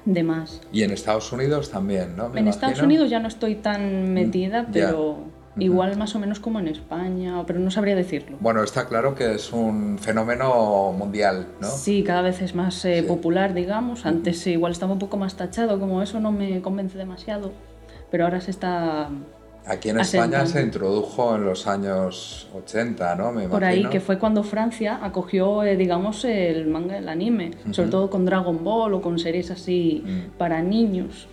demás. 0.05 0.61
Y 0.73 0.83
en 0.85 0.93
Estados 0.93 1.33
Unidos 1.33 1.71
también, 1.71 2.17
¿no? 2.17 2.31
en 2.37 2.47
Estados 2.47 2.81
Unidos 2.81 3.11
ya 3.11 3.19
no 3.19 3.27
estoy 3.27 3.57
tan 3.57 4.15
metida, 4.15 4.69
pero 4.73 5.19
Igual 5.59 5.97
más 5.97 6.15
o 6.15 6.19
menos 6.19 6.39
como 6.39 6.59
en 6.59 6.69
España, 6.69 7.43
pero 7.47 7.59
no 7.59 7.71
sabría 7.71 7.97
decirlo. 7.97 8.37
Bueno, 8.41 8.63
está 8.63 8.87
claro 8.87 9.15
que 9.15 9.37
es 9.37 9.55
un 9.55 9.99
fenómeno 9.99 10.93
mundial, 10.93 11.47
¿no? 11.63 11.69
Sí, 11.69 12.03
cada 12.03 12.21
vez 12.21 12.43
es 12.43 12.55
más 12.55 12.85
eh, 12.85 13.03
popular, 13.03 13.55
digamos. 13.55 14.05
Antes 14.05 14.47
igual 14.47 14.73
estaba 14.73 14.93
un 14.93 14.99
poco 14.99 15.17
más 15.17 15.35
tachado, 15.37 15.81
como 15.81 16.03
eso 16.03 16.21
no 16.21 16.31
me 16.31 16.61
convence 16.61 16.99
demasiado, 16.99 17.53
pero 18.11 18.25
ahora 18.25 18.43
se 18.43 18.51
está 18.51 19.09
Aquí 19.67 19.89
en 19.89 19.99
España 19.99 20.47
se 20.47 20.63
introdujo 20.63 21.35
en 21.35 21.45
los 21.45 21.67
años 21.67 22.49
80, 22.55 23.17
¿no? 23.17 23.49
Por 23.49 23.65
ahí, 23.65 23.85
que 23.87 24.01
fue 24.01 24.19
cuando 24.19 24.45
Francia 24.45 25.01
acogió, 25.03 25.65
eh, 25.65 25.77
digamos, 25.77 26.25
el 26.25 26.69
manga, 26.69 26.97
el 26.99 27.09
anime, 27.09 27.51
sobre 27.73 27.91
todo 27.91 28.09
con 28.09 28.25
Dragon 28.25 28.63
Ball 28.63 28.95
o 28.95 29.03
con 29.03 29.19
series 29.19 29.51
así 29.51 30.05
mm. 30.07 30.39
para 30.39 30.63
niños. 30.63 31.29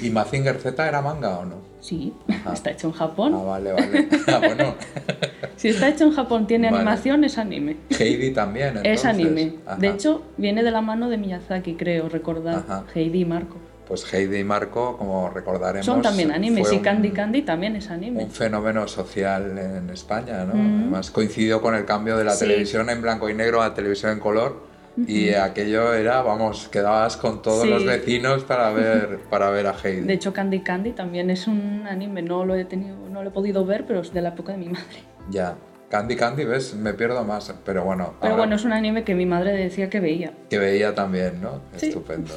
¿Y 0.00 0.10
Mazinger 0.10 0.58
Z 0.58 0.86
era 0.86 1.02
manga 1.02 1.38
o 1.38 1.44
no? 1.44 1.56
Sí, 1.80 2.12
está 2.52 2.70
hecho 2.70 2.86
en 2.86 2.92
Japón. 2.92 3.34
Ah, 3.34 3.42
vale, 3.42 3.72
vale. 3.72 4.08
Ah, 4.28 4.38
bueno. 4.38 4.74
si 5.56 5.68
está 5.68 5.88
hecho 5.88 6.04
en 6.04 6.12
Japón, 6.12 6.46
tiene 6.46 6.68
animación, 6.68 7.24
es 7.24 7.36
anime. 7.36 7.78
Heidi 7.90 8.30
también, 8.30 8.68
entonces. 8.68 8.92
Es 8.92 9.04
anime. 9.04 9.54
De 9.78 9.88
hecho, 9.88 10.22
viene 10.36 10.62
de 10.62 10.70
la 10.70 10.82
mano 10.82 11.08
de 11.08 11.18
Miyazaki, 11.18 11.74
creo 11.74 12.08
recordar. 12.08 12.84
Heidi 12.94 13.22
y 13.22 13.24
Marco 13.24 13.56
pues 13.92 14.10
Heidi 14.14 14.38
y 14.38 14.44
Marco, 14.44 14.96
como 14.96 15.28
recordaremos. 15.28 15.84
Son 15.84 16.00
también 16.00 16.32
animes 16.32 16.72
y 16.72 16.78
Candy 16.78 17.10
Candy 17.10 17.42
también 17.42 17.76
es 17.76 17.90
anime. 17.90 18.24
Un 18.24 18.30
fenómeno 18.30 18.88
social 18.88 19.58
en 19.58 19.90
España, 19.90 20.46
¿no? 20.46 20.54
Mm. 20.54 20.80
Además 20.80 21.10
coincidió 21.10 21.60
con 21.60 21.74
el 21.74 21.84
cambio 21.84 22.16
de 22.16 22.24
la 22.24 22.34
televisión 22.34 22.88
en 22.88 23.02
blanco 23.02 23.28
y 23.28 23.34
negro 23.34 23.60
a 23.60 23.74
televisión 23.74 24.12
en 24.12 24.18
color. 24.18 24.62
Y 25.06 25.34
aquello 25.34 25.92
era, 25.92 26.22
vamos, 26.22 26.70
quedabas 26.70 27.18
con 27.18 27.42
todos 27.42 27.66
los 27.66 27.84
vecinos 27.84 28.44
para 28.44 28.70
ver, 28.70 29.18
para 29.30 29.50
ver 29.50 29.66
a 29.66 29.74
Heidi. 29.74 30.06
De 30.06 30.14
hecho, 30.14 30.32
Candy 30.32 30.60
Candy 30.60 30.92
también 30.92 31.28
es 31.28 31.46
un 31.46 31.84
anime, 31.86 32.22
no 32.22 32.46
lo 32.46 32.54
he 32.54 32.64
tenido, 32.64 32.96
no 33.10 33.22
lo 33.22 33.28
he 33.28 33.32
podido 33.32 33.66
ver, 33.66 33.84
pero 33.86 34.00
es 34.00 34.14
de 34.14 34.22
la 34.22 34.30
época 34.30 34.52
de 34.52 34.58
mi 34.58 34.70
madre. 34.70 35.02
Ya, 35.28 35.54
Candy 35.92 36.16
Candy, 36.16 36.46
¿ves? 36.46 36.74
Me 36.74 36.94
pierdo 36.94 37.22
más, 37.22 37.52
pero 37.66 37.84
bueno. 37.84 38.14
Pero 38.22 38.34
bueno, 38.34 38.56
es 38.56 38.64
un 38.64 38.72
anime 38.72 39.04
que 39.04 39.14
mi 39.14 39.26
madre 39.26 39.52
decía 39.52 39.90
que 39.90 40.00
veía. 40.00 40.32
Que 40.48 40.58
veía 40.58 40.94
también, 40.94 41.42
¿no? 41.42 41.60
Estupendo. 41.78 42.32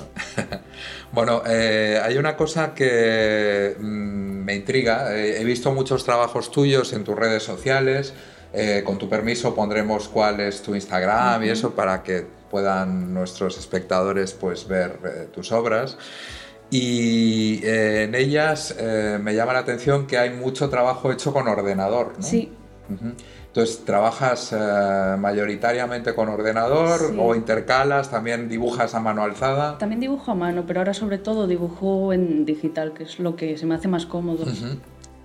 bueno, 1.15 1.43
eh, 1.47 1.99
hay 2.03 2.17
una 2.17 2.35
cosa 2.35 2.73
que 2.73 3.75
mm, 3.79 3.83
me 3.83 4.53
intriga. 4.53 5.15
Eh, 5.15 5.41
he 5.41 5.45
visto 5.45 5.73
muchos 5.73 6.03
trabajos 6.03 6.51
tuyos 6.51 6.91
en 6.91 7.05
tus 7.05 7.15
redes 7.15 7.41
sociales. 7.41 8.13
Eh, 8.53 8.83
con 8.85 8.97
tu 8.97 9.09
permiso 9.09 9.55
pondremos 9.55 10.09
cuál 10.09 10.41
es 10.41 10.61
tu 10.61 10.75
Instagram 10.75 11.43
y 11.43 11.49
eso 11.49 11.73
para 11.73 12.03
que 12.03 12.25
puedan 12.51 13.13
nuestros 13.13 13.57
espectadores 13.57 14.33
pues 14.33 14.67
ver 14.67 15.29
tus 15.33 15.53
obras. 15.53 15.97
Y 16.69 17.61
en 17.63 18.13
ellas 18.15 18.75
me 19.21 19.35
llama 19.35 19.53
la 19.53 19.59
atención 19.59 20.07
que 20.07 20.17
hay 20.17 20.31
mucho 20.31 20.69
trabajo 20.69 21.11
hecho 21.11 21.31
con 21.31 21.47
ordenador, 21.47 22.13
¿no? 22.17 22.23
Sí. 22.23 22.51
Entonces, 23.55 23.85
¿trabajas 23.85 24.51
eh, 24.51 25.15
mayoritariamente 25.17 26.13
con 26.13 26.27
ordenador 26.27 27.15
o 27.17 27.35
intercalas? 27.35 28.11
¿También 28.11 28.49
dibujas 28.49 28.93
a 28.95 28.99
mano 28.99 29.23
alzada? 29.23 29.77
También 29.77 30.01
dibujo 30.01 30.29
a 30.31 30.35
mano, 30.35 30.65
pero 30.67 30.81
ahora 30.81 30.93
sobre 30.93 31.19
todo 31.19 31.47
dibujo 31.47 32.11
en 32.11 32.43
digital, 32.43 32.91
que 32.91 33.03
es 33.03 33.17
lo 33.17 33.37
que 33.37 33.57
se 33.57 33.65
me 33.65 33.75
hace 33.75 33.87
más 33.87 34.05
cómodo. 34.05 34.43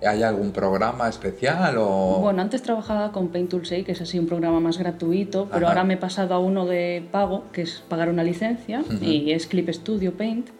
¿Hay 0.06 0.22
algún 0.22 0.52
programa 0.52 1.08
especial 1.08 1.74
o...? 1.78 2.20
Bueno, 2.20 2.40
antes 2.40 2.62
trabajaba 2.62 3.10
con 3.10 3.30
Paint 3.30 3.50
Tool 3.50 3.66
6, 3.66 3.84
que 3.84 3.90
es 3.90 4.00
así 4.00 4.16
un 4.20 4.28
programa 4.28 4.60
más 4.60 4.78
gratuito, 4.78 5.48
pero 5.52 5.66
ahora 5.66 5.82
me 5.82 5.94
he 5.94 5.96
pasado 5.96 6.32
a 6.34 6.38
uno 6.38 6.66
de 6.66 7.04
pago, 7.10 7.50
que 7.52 7.62
es 7.62 7.82
pagar 7.88 8.10
una 8.10 8.22
licencia, 8.22 8.84
y 9.00 9.32
es 9.32 9.48
Clip 9.48 9.68
Studio 9.70 10.16
Paint. 10.16 10.50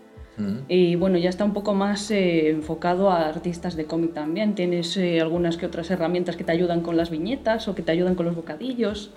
Y 0.68 0.94
bueno, 0.96 1.18
ya 1.18 1.28
está 1.28 1.44
un 1.44 1.52
poco 1.52 1.74
más 1.74 2.10
eh, 2.10 2.50
enfocado 2.50 3.10
a 3.10 3.28
artistas 3.28 3.76
de 3.76 3.84
cómic 3.84 4.14
también. 4.14 4.54
Tienes 4.54 4.96
eh, 4.96 5.20
algunas 5.20 5.56
que 5.56 5.66
otras 5.66 5.90
herramientas 5.90 6.36
que 6.36 6.44
te 6.44 6.52
ayudan 6.52 6.80
con 6.80 6.96
las 6.96 7.10
viñetas 7.10 7.68
o 7.68 7.74
que 7.74 7.82
te 7.82 7.92
ayudan 7.92 8.14
con 8.14 8.26
los 8.26 8.36
bocadillos 8.36 9.10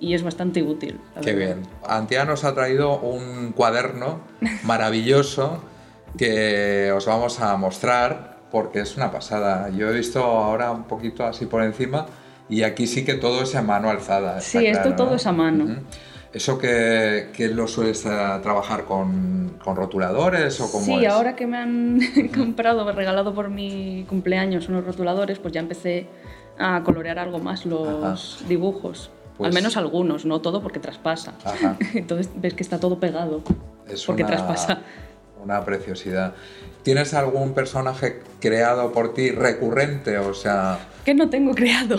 y 0.00 0.14
es 0.14 0.22
bastante 0.22 0.62
útil. 0.62 0.98
Qué 1.22 1.34
bien. 1.34 1.62
Antia 1.86 2.24
nos 2.24 2.44
ha 2.44 2.54
traído 2.54 2.98
un 2.98 3.52
cuaderno 3.52 4.20
maravilloso 4.64 5.62
que 6.16 6.92
os 6.92 7.06
vamos 7.06 7.40
a 7.40 7.56
mostrar 7.56 8.38
porque 8.50 8.80
es 8.80 8.96
una 8.96 9.10
pasada. 9.10 9.68
Yo 9.70 9.88
he 9.88 9.92
visto 9.92 10.22
ahora 10.22 10.70
un 10.70 10.84
poquito 10.84 11.24
así 11.24 11.46
por 11.46 11.62
encima 11.62 12.06
y 12.48 12.62
aquí 12.62 12.86
sí 12.86 13.04
que 13.04 13.14
todo 13.14 13.42
es 13.42 13.54
a 13.54 13.62
mano 13.62 13.90
alzada. 13.90 14.40
Sí, 14.40 14.66
esto 14.66 14.94
todo 14.94 15.16
es 15.16 15.26
a 15.26 15.32
mano. 15.32 15.80
¿Eso 16.32 16.58
que, 16.58 17.30
lo 17.54 17.66
sueles 17.66 18.04
eh, 18.04 18.08
trabajar 18.42 18.84
con, 18.84 19.58
rotuladores 19.64 20.60
o 20.60 20.70
cómo 20.70 20.84
Sí, 20.84 21.06
ahora 21.06 21.34
que 21.34 21.46
me 21.46 21.56
han 21.56 22.00
comprado, 22.34 22.84
me 22.84 22.92
regalado 22.92 23.34
por 23.34 23.48
mi 23.48 24.04
cumpleaños 24.08 24.68
unos 24.68 24.84
rotuladores, 24.84 25.38
pues 25.38 25.54
ya 25.54 25.60
empecé 25.60 26.06
a 26.58 26.82
colorear 26.84 27.18
algo 27.18 27.38
más 27.38 27.66
los 27.66 28.44
dibujos. 28.48 29.10
Al 29.32 29.36
pues 29.38 29.54
menos 29.54 29.76
algunos, 29.76 30.24
no 30.24 30.40
todo 30.40 30.62
porque 30.62 30.80
traspasa. 30.80 31.34
Entonces 31.94 32.30
ves 32.36 32.54
que 32.54 32.62
está 32.62 32.80
todo 32.80 32.98
pegado. 32.98 33.42
Es 33.88 34.04
porque 34.04 34.24
traspasa. 34.24 34.80
Una 35.42 35.64
preciosidad. 35.64 36.34
¿Tienes 36.82 37.12
algún 37.14 37.52
personaje 37.52 38.22
creado 38.40 38.92
por 38.92 39.14
ti 39.14 39.30
recurrente? 39.30 40.18
O 40.18 40.34
sea. 40.34 40.78
Que 41.06 41.14
no 41.14 41.30
tengo 41.30 41.54
creado. 41.54 41.98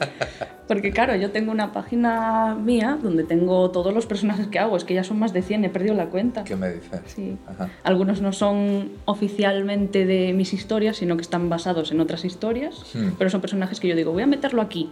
Porque 0.66 0.92
claro, 0.92 1.14
yo 1.14 1.30
tengo 1.30 1.52
una 1.52 1.74
página 1.74 2.54
mía 2.54 2.98
donde 3.02 3.22
tengo 3.22 3.70
todos 3.70 3.92
los 3.92 4.06
personajes 4.06 4.46
que 4.46 4.58
hago, 4.58 4.78
es 4.78 4.84
que 4.84 4.94
ya 4.94 5.04
son 5.04 5.18
más 5.18 5.34
de 5.34 5.42
100, 5.42 5.66
he 5.66 5.68
perdido 5.68 5.94
la 5.94 6.06
cuenta. 6.06 6.44
¿Qué 6.44 6.56
me 6.56 6.70
dices? 6.72 7.02
Sí. 7.04 7.36
Algunos 7.82 8.22
no 8.22 8.32
son 8.32 8.92
oficialmente 9.04 10.06
de 10.06 10.32
mis 10.32 10.54
historias, 10.54 10.96
sino 10.96 11.16
que 11.16 11.22
están 11.22 11.50
basados 11.50 11.92
en 11.92 12.00
otras 12.00 12.24
historias, 12.24 12.82
hmm. 12.94 13.10
pero 13.18 13.28
son 13.28 13.42
personajes 13.42 13.78
que 13.78 13.88
yo 13.88 13.94
digo, 13.94 14.12
voy 14.12 14.22
a 14.22 14.26
meterlo 14.26 14.62
aquí 14.62 14.90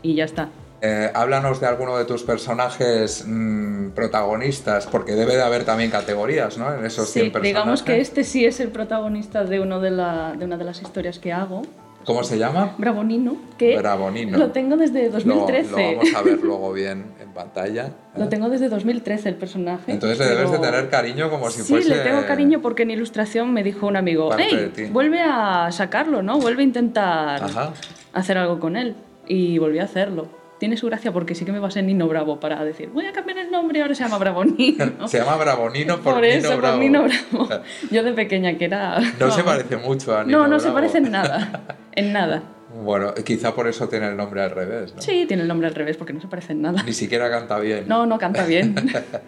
y 0.00 0.14
ya 0.14 0.24
está. 0.24 0.48
Eh, 0.80 1.10
háblanos 1.14 1.60
de 1.60 1.66
alguno 1.66 1.98
de 1.98 2.06
tus 2.06 2.22
personajes 2.22 3.26
mm, 3.26 3.90
protagonistas, 3.90 4.86
porque 4.86 5.12
debe 5.12 5.36
de 5.36 5.42
haber 5.42 5.64
también 5.64 5.90
categorías, 5.90 6.56
¿no? 6.56 6.72
En 6.72 6.86
esos 6.86 7.10
100 7.10 7.32
personajes. 7.32 7.42
Digamos 7.42 7.82
que 7.82 8.00
este 8.00 8.24
sí 8.24 8.46
es 8.46 8.58
el 8.60 8.68
protagonista 8.68 9.44
de, 9.44 9.60
uno 9.60 9.80
de, 9.80 9.90
la, 9.90 10.32
de 10.32 10.46
una 10.46 10.56
de 10.56 10.64
las 10.64 10.80
historias 10.80 11.18
que 11.18 11.34
hago. 11.34 11.60
¿Cómo 12.06 12.22
se 12.22 12.38
llama? 12.38 12.74
Bravonino, 12.78 13.36
que 13.58 13.76
Bravonino. 13.76 14.38
lo 14.38 14.52
tengo 14.52 14.76
desde 14.76 15.10
2013. 15.10 15.70
Lo, 15.70 15.96
vamos 15.96 16.14
a 16.14 16.22
ver 16.22 16.38
luego 16.40 16.72
bien 16.72 17.04
en 17.20 17.30
pantalla. 17.30 17.90
Lo 18.16 18.28
tengo 18.28 18.48
desde 18.48 18.68
2013 18.68 19.28
el 19.28 19.34
personaje. 19.34 19.90
Entonces 19.92 20.18
le 20.20 20.26
debes 20.26 20.52
de 20.52 20.58
tener 20.60 20.88
cariño 20.88 21.28
como 21.28 21.50
si 21.50 21.62
fuese... 21.62 21.88
Sí, 21.88 21.94
le 21.94 22.00
tengo 22.00 22.24
cariño 22.24 22.62
porque 22.62 22.84
en 22.84 22.92
ilustración 22.92 23.52
me 23.52 23.64
dijo 23.64 23.88
un 23.88 23.96
amigo, 23.96 24.30
hey, 24.38 24.72
vuelve 24.92 25.20
a 25.20 25.72
sacarlo, 25.72 26.22
¿no? 26.22 26.38
Vuelve 26.38 26.62
a 26.62 26.64
intentar 26.64 27.42
hacer 28.12 28.38
algo 28.38 28.60
con 28.60 28.76
él. 28.76 28.94
Y 29.26 29.58
volví 29.58 29.80
a 29.80 29.84
hacerlo 29.84 30.28
tiene 30.58 30.76
su 30.76 30.86
gracia 30.86 31.12
porque 31.12 31.34
sí 31.34 31.44
que 31.44 31.52
me 31.52 31.58
basé 31.58 31.80
en 31.80 31.86
Nino 31.86 32.08
Bravo 32.08 32.40
para 32.40 32.64
decir, 32.64 32.90
voy 32.90 33.06
a 33.06 33.12
cambiar 33.12 33.38
el 33.38 33.50
nombre, 33.50 33.82
ahora 33.82 33.94
se 33.94 34.04
llama 34.04 34.18
Bravonino. 34.18 34.86
se 35.08 35.18
llama 35.18 35.36
Bravonino 35.36 36.00
por, 36.00 36.14
por 36.14 36.24
eso, 36.24 36.48
Nino 36.48 36.60
Bravo. 36.60 36.76
por 36.76 36.84
Nino 36.84 37.04
Bravo. 37.04 37.62
Yo 37.90 38.02
de 38.02 38.12
pequeña 38.12 38.56
que 38.56 38.64
era... 38.64 38.98
No, 39.18 39.30
se 39.30 39.42
parece 39.42 39.76
mucho 39.76 40.16
a 40.16 40.24
Nino 40.24 40.38
No, 40.38 40.48
no 40.48 40.60
se 40.60 40.70
parece 40.70 40.98
en 40.98 41.10
nada, 41.10 41.76
en 41.92 42.12
nada. 42.12 42.42
Bueno, 42.82 43.14
quizá 43.14 43.54
por 43.54 43.68
eso 43.68 43.88
tiene 43.88 44.08
el 44.08 44.16
nombre 44.16 44.42
al 44.42 44.50
revés, 44.50 44.94
¿no? 44.94 45.00
Sí, 45.00 45.24
tiene 45.26 45.42
el 45.42 45.48
nombre 45.48 45.68
al 45.68 45.74
revés 45.74 45.96
porque 45.96 46.12
no 46.12 46.20
se 46.20 46.28
parece 46.28 46.52
en 46.52 46.62
nada. 46.62 46.82
Ni 46.82 46.92
siquiera 46.92 47.30
canta 47.30 47.58
bien. 47.58 47.84
No, 47.88 48.06
no 48.06 48.18
canta 48.18 48.44
bien. 48.44 48.74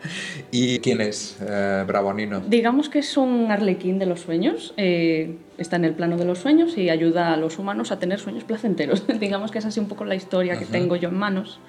¿Y 0.50 0.80
quién 0.80 1.00
es 1.00 1.36
eh, 1.40 1.84
Bravonino? 1.86 2.40
Digamos 2.40 2.88
que 2.88 2.98
es 2.98 3.16
un 3.16 3.50
arlequín 3.50 3.98
de 3.98 4.06
los 4.06 4.20
sueños. 4.20 4.74
Eh, 4.76 5.36
está 5.56 5.76
en 5.76 5.84
el 5.84 5.94
plano 5.94 6.16
de 6.16 6.24
los 6.24 6.38
sueños 6.38 6.76
y 6.76 6.90
ayuda 6.90 7.32
a 7.32 7.36
los 7.36 7.58
humanos 7.58 7.90
a 7.90 7.98
tener 7.98 8.20
sueños 8.20 8.44
placenteros. 8.44 9.06
Digamos 9.20 9.50
que 9.50 9.58
es 9.58 9.64
así 9.64 9.80
un 9.80 9.88
poco 9.88 10.04
la 10.04 10.14
historia 10.14 10.58
que 10.58 10.66
tengo 10.66 10.96
yo 10.96 11.08
en 11.08 11.16
manos. 11.16 11.60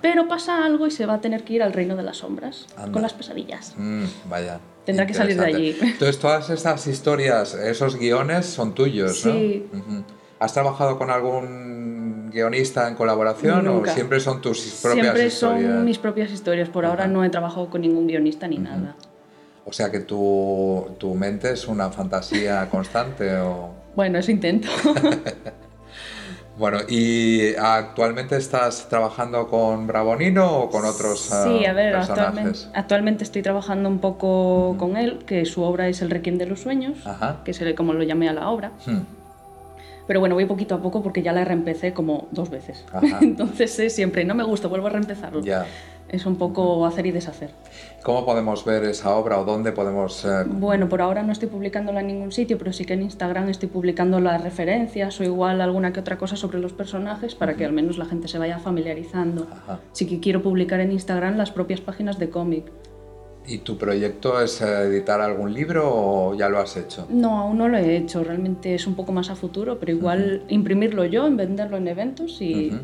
Pero 0.00 0.28
pasa 0.28 0.64
algo 0.64 0.86
y 0.86 0.90
se 0.90 1.06
va 1.06 1.14
a 1.14 1.20
tener 1.20 1.44
que 1.44 1.54
ir 1.54 1.62
al 1.62 1.72
reino 1.72 1.96
de 1.96 2.02
las 2.02 2.18
sombras 2.18 2.66
con 2.92 3.02
las 3.02 3.14
pesadillas. 3.14 3.74
Mm, 3.76 4.04
vaya. 4.28 4.60
Tendrá 4.84 5.06
que 5.06 5.14
salir 5.14 5.38
de 5.38 5.46
allí. 5.46 5.76
Entonces 5.80 6.18
todas 6.18 6.50
estas 6.50 6.86
historias, 6.86 7.54
esos 7.54 7.96
guiones 7.96 8.46
son 8.46 8.74
tuyos, 8.74 9.24
¿no? 9.24 9.32
Sí. 9.32 9.64
¿Has 10.42 10.54
trabajado 10.54 10.98
con 10.98 11.08
algún 11.08 12.28
guionista 12.32 12.88
en 12.88 12.96
colaboración 12.96 13.68
o 13.68 13.86
siempre 13.86 14.18
son 14.18 14.40
tus 14.40 14.58
propias 14.82 15.04
siempre 15.04 15.26
historias? 15.26 15.60
Siempre 15.60 15.76
son 15.76 15.84
mis 15.84 15.98
propias 15.98 16.32
historias. 16.32 16.68
Por 16.68 16.84
ahora 16.84 17.06
no 17.06 17.24
he 17.24 17.30
trabajado 17.30 17.70
con 17.70 17.80
ningún 17.80 18.08
guionista 18.08 18.48
ni 18.48 18.58
nada. 18.58 18.96
O 19.64 19.72
sea 19.72 19.92
que 19.92 20.00
tu, 20.00 20.96
tu, 20.98 21.14
mente 21.14 21.52
es 21.52 21.68
una 21.68 21.90
fantasía 21.90 22.68
constante 22.72 23.36
o... 23.36 23.70
Bueno, 23.94 24.18
eso 24.18 24.32
intento. 24.32 24.66
bueno, 26.58 26.78
¿y 26.88 27.54
actualmente 27.54 28.36
estás 28.36 28.88
trabajando 28.88 29.46
con 29.46 29.86
Bravonino 29.86 30.62
o 30.62 30.70
con 30.70 30.84
otros 30.84 31.32
ah, 31.32 31.44
Sí, 31.44 31.64
a 31.66 31.72
ver, 31.72 31.94
actualmente, 31.94 32.58
actualmente, 32.74 33.22
estoy 33.22 33.42
trabajando 33.42 33.88
un 33.88 34.00
poco 34.00 34.74
con 34.76 34.96
él, 34.96 35.20
que 35.24 35.44
su 35.44 35.62
obra 35.62 35.86
es 35.86 36.02
El 36.02 36.10
Requiem 36.10 36.36
de 36.36 36.46
los 36.46 36.58
Sueños, 36.58 36.98
que 37.44 37.52
es 37.52 37.62
como 37.76 37.92
lo 37.92 38.02
llamé 38.02 38.28
a 38.28 38.32
la 38.32 38.48
obra. 38.48 38.72
Pero 40.06 40.20
bueno, 40.20 40.34
voy 40.34 40.46
poquito 40.46 40.74
a 40.74 40.82
poco 40.82 41.02
porque 41.02 41.22
ya 41.22 41.32
la 41.32 41.44
reempecé 41.44 41.92
como 41.92 42.28
dos 42.32 42.50
veces. 42.50 42.84
Entonces 43.20 43.92
siempre, 43.94 44.24
no 44.24 44.34
me 44.34 44.44
gusta, 44.44 44.68
vuelvo 44.68 44.86
a 44.88 44.90
reempezarlo. 44.90 45.40
Es 46.08 46.26
un 46.26 46.36
poco 46.36 46.84
hacer 46.84 47.06
y 47.06 47.10
deshacer. 47.10 47.54
¿Cómo 48.02 48.26
podemos 48.26 48.66
ver 48.66 48.84
esa 48.84 49.16
obra 49.16 49.38
o 49.40 49.44
dónde 49.44 49.72
podemos...? 49.72 50.24
eh, 50.26 50.44
Bueno, 50.46 50.86
por 50.88 51.00
ahora 51.00 51.22
no 51.22 51.32
estoy 51.32 51.48
publicándola 51.48 52.00
en 52.00 52.08
ningún 52.08 52.32
sitio, 52.32 52.58
pero 52.58 52.72
sí 52.72 52.84
que 52.84 52.92
en 52.94 53.02
Instagram 53.02 53.48
estoy 53.48 53.70
publicando 53.70 54.20
las 54.20 54.42
referencias 54.42 55.18
o 55.20 55.24
igual 55.24 55.62
alguna 55.62 55.92
que 55.94 56.00
otra 56.00 56.18
cosa 56.18 56.36
sobre 56.36 56.58
los 56.58 56.74
personajes 56.74 57.34
para 57.34 57.54
que 57.54 57.64
al 57.64 57.72
menos 57.72 57.96
la 57.96 58.04
gente 58.04 58.28
se 58.28 58.38
vaya 58.38 58.58
familiarizando. 58.58 59.46
Ajá. 59.50 59.80
Sí 59.92 60.06
que 60.06 60.20
quiero 60.20 60.42
publicar 60.42 60.80
en 60.80 60.92
Instagram 60.92 61.36
las 61.38 61.50
propias 61.50 61.80
páginas 61.80 62.18
de 62.18 62.28
cómic. 62.28 62.70
¿Y 63.46 63.58
tu 63.58 63.76
proyecto 63.76 64.40
es 64.40 64.60
eh, 64.62 64.82
editar 64.84 65.20
algún 65.20 65.52
libro 65.52 65.90
o 65.92 66.34
ya 66.34 66.48
lo 66.48 66.58
has 66.58 66.76
hecho? 66.76 67.06
No, 67.10 67.38
aún 67.40 67.58
no 67.58 67.68
lo 67.68 67.76
he 67.76 67.96
hecho, 67.96 68.22
realmente 68.22 68.74
es 68.74 68.86
un 68.86 68.94
poco 68.94 69.10
más 69.12 69.30
a 69.30 69.34
futuro, 69.36 69.78
pero 69.80 69.90
igual 69.92 70.44
imprimirlo 70.48 71.04
yo, 71.04 71.26
en 71.26 71.36
venderlo 71.36 71.76
en 71.76 71.88
eventos 71.88 72.40
y 72.40 72.68
Ujú. 72.68 72.78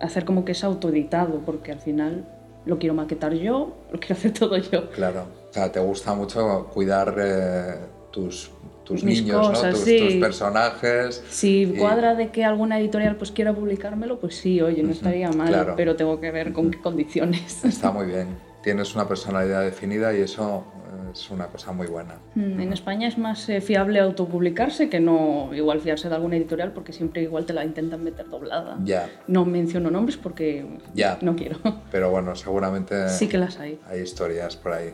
hacer 0.00 0.24
como 0.24 0.44
que 0.44 0.52
es 0.52 0.64
autoeditado, 0.64 1.40
porque 1.46 1.70
al 1.72 1.78
final 1.80 2.24
lo 2.66 2.78
quiero 2.78 2.94
maquetar 2.94 3.34
yo, 3.34 3.72
lo 3.92 4.00
quiero 4.00 4.14
hacer 4.16 4.32
todo 4.32 4.56
yo. 4.58 4.90
Claro. 4.90 5.26
O 5.50 5.52
sea, 5.52 5.70
te 5.70 5.78
gusta 5.80 6.12
mucho 6.14 6.68
cuidar 6.74 7.14
eh, 7.18 7.74
tus, 8.10 8.50
tus 8.84 9.04
Mis 9.04 9.22
niños, 9.22 9.42
¿no? 9.46 9.48
cosas, 9.50 9.74
Tus, 9.76 9.84
sí. 9.84 9.98
tus 9.98 10.14
personajes. 10.14 11.22
Si 11.30 11.62
Y- 11.62 11.66
cuadra 11.78 12.16
de 12.16 12.30
que 12.30 12.44
alguna 12.44 12.80
editorial 12.80 13.14
pues 13.16 13.30
quiera 13.30 13.52
publicármelo, 13.54 14.18
pues 14.18 14.34
sí, 14.36 14.60
oye, 14.60 14.82
no 14.82 14.90
estaría 14.90 15.30
mal, 15.30 15.48
claro. 15.48 15.74
pero 15.76 15.94
tengo 15.94 16.18
que 16.20 16.30
ver 16.32 16.52
con 16.52 16.70
qué 16.72 16.80
condiciones. 16.80 17.64
Está 17.64 17.92
muy 17.92 18.06
bien. 18.06 18.26
Tienes 18.62 18.94
una 18.94 19.08
personalidad 19.08 19.62
definida 19.62 20.12
y 20.14 20.20
eso 20.20 20.64
eh, 20.86 21.10
es 21.14 21.30
una 21.30 21.46
cosa 21.46 21.72
muy 21.72 21.86
buena. 21.86 22.16
Mm, 22.34 22.60
En 22.60 22.72
España 22.72 23.08
es 23.08 23.16
más 23.16 23.48
eh, 23.48 23.60
fiable 23.60 24.00
autopublicarse 24.00 24.90
que 24.90 25.00
no 25.00 25.50
igual 25.54 25.80
fiarse 25.80 26.08
de 26.10 26.14
alguna 26.14 26.36
editorial 26.36 26.72
porque 26.72 26.92
siempre 26.92 27.22
igual 27.22 27.46
te 27.46 27.52
la 27.54 27.64
intentan 27.64 28.04
meter 28.04 28.28
doblada. 28.28 28.78
Ya, 28.84 29.08
No 29.26 29.44
menciono 29.46 29.90
nombres 29.90 30.16
porque 30.18 30.66
Ya. 30.94 31.18
no 31.22 31.36
quiero. 31.36 31.58
pero 31.90 32.10
bueno, 32.10 32.34
seguramente 32.36 33.08
Sí 33.08 33.28
que 33.28 33.38
las 33.38 33.58
hay. 33.58 33.80
hay 33.88 34.00
historias 34.00 34.56
por 34.56 34.72
ahí. 34.72 34.92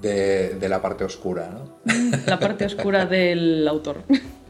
De, 0.00 0.56
de 0.58 0.68
la 0.68 0.82
parte 0.82 1.04
oscura, 1.04 1.48
¿no? 1.50 1.78
La 2.26 2.38
parte 2.40 2.64
oscura 2.64 3.06
del 3.06 3.68
autor. 3.68 3.98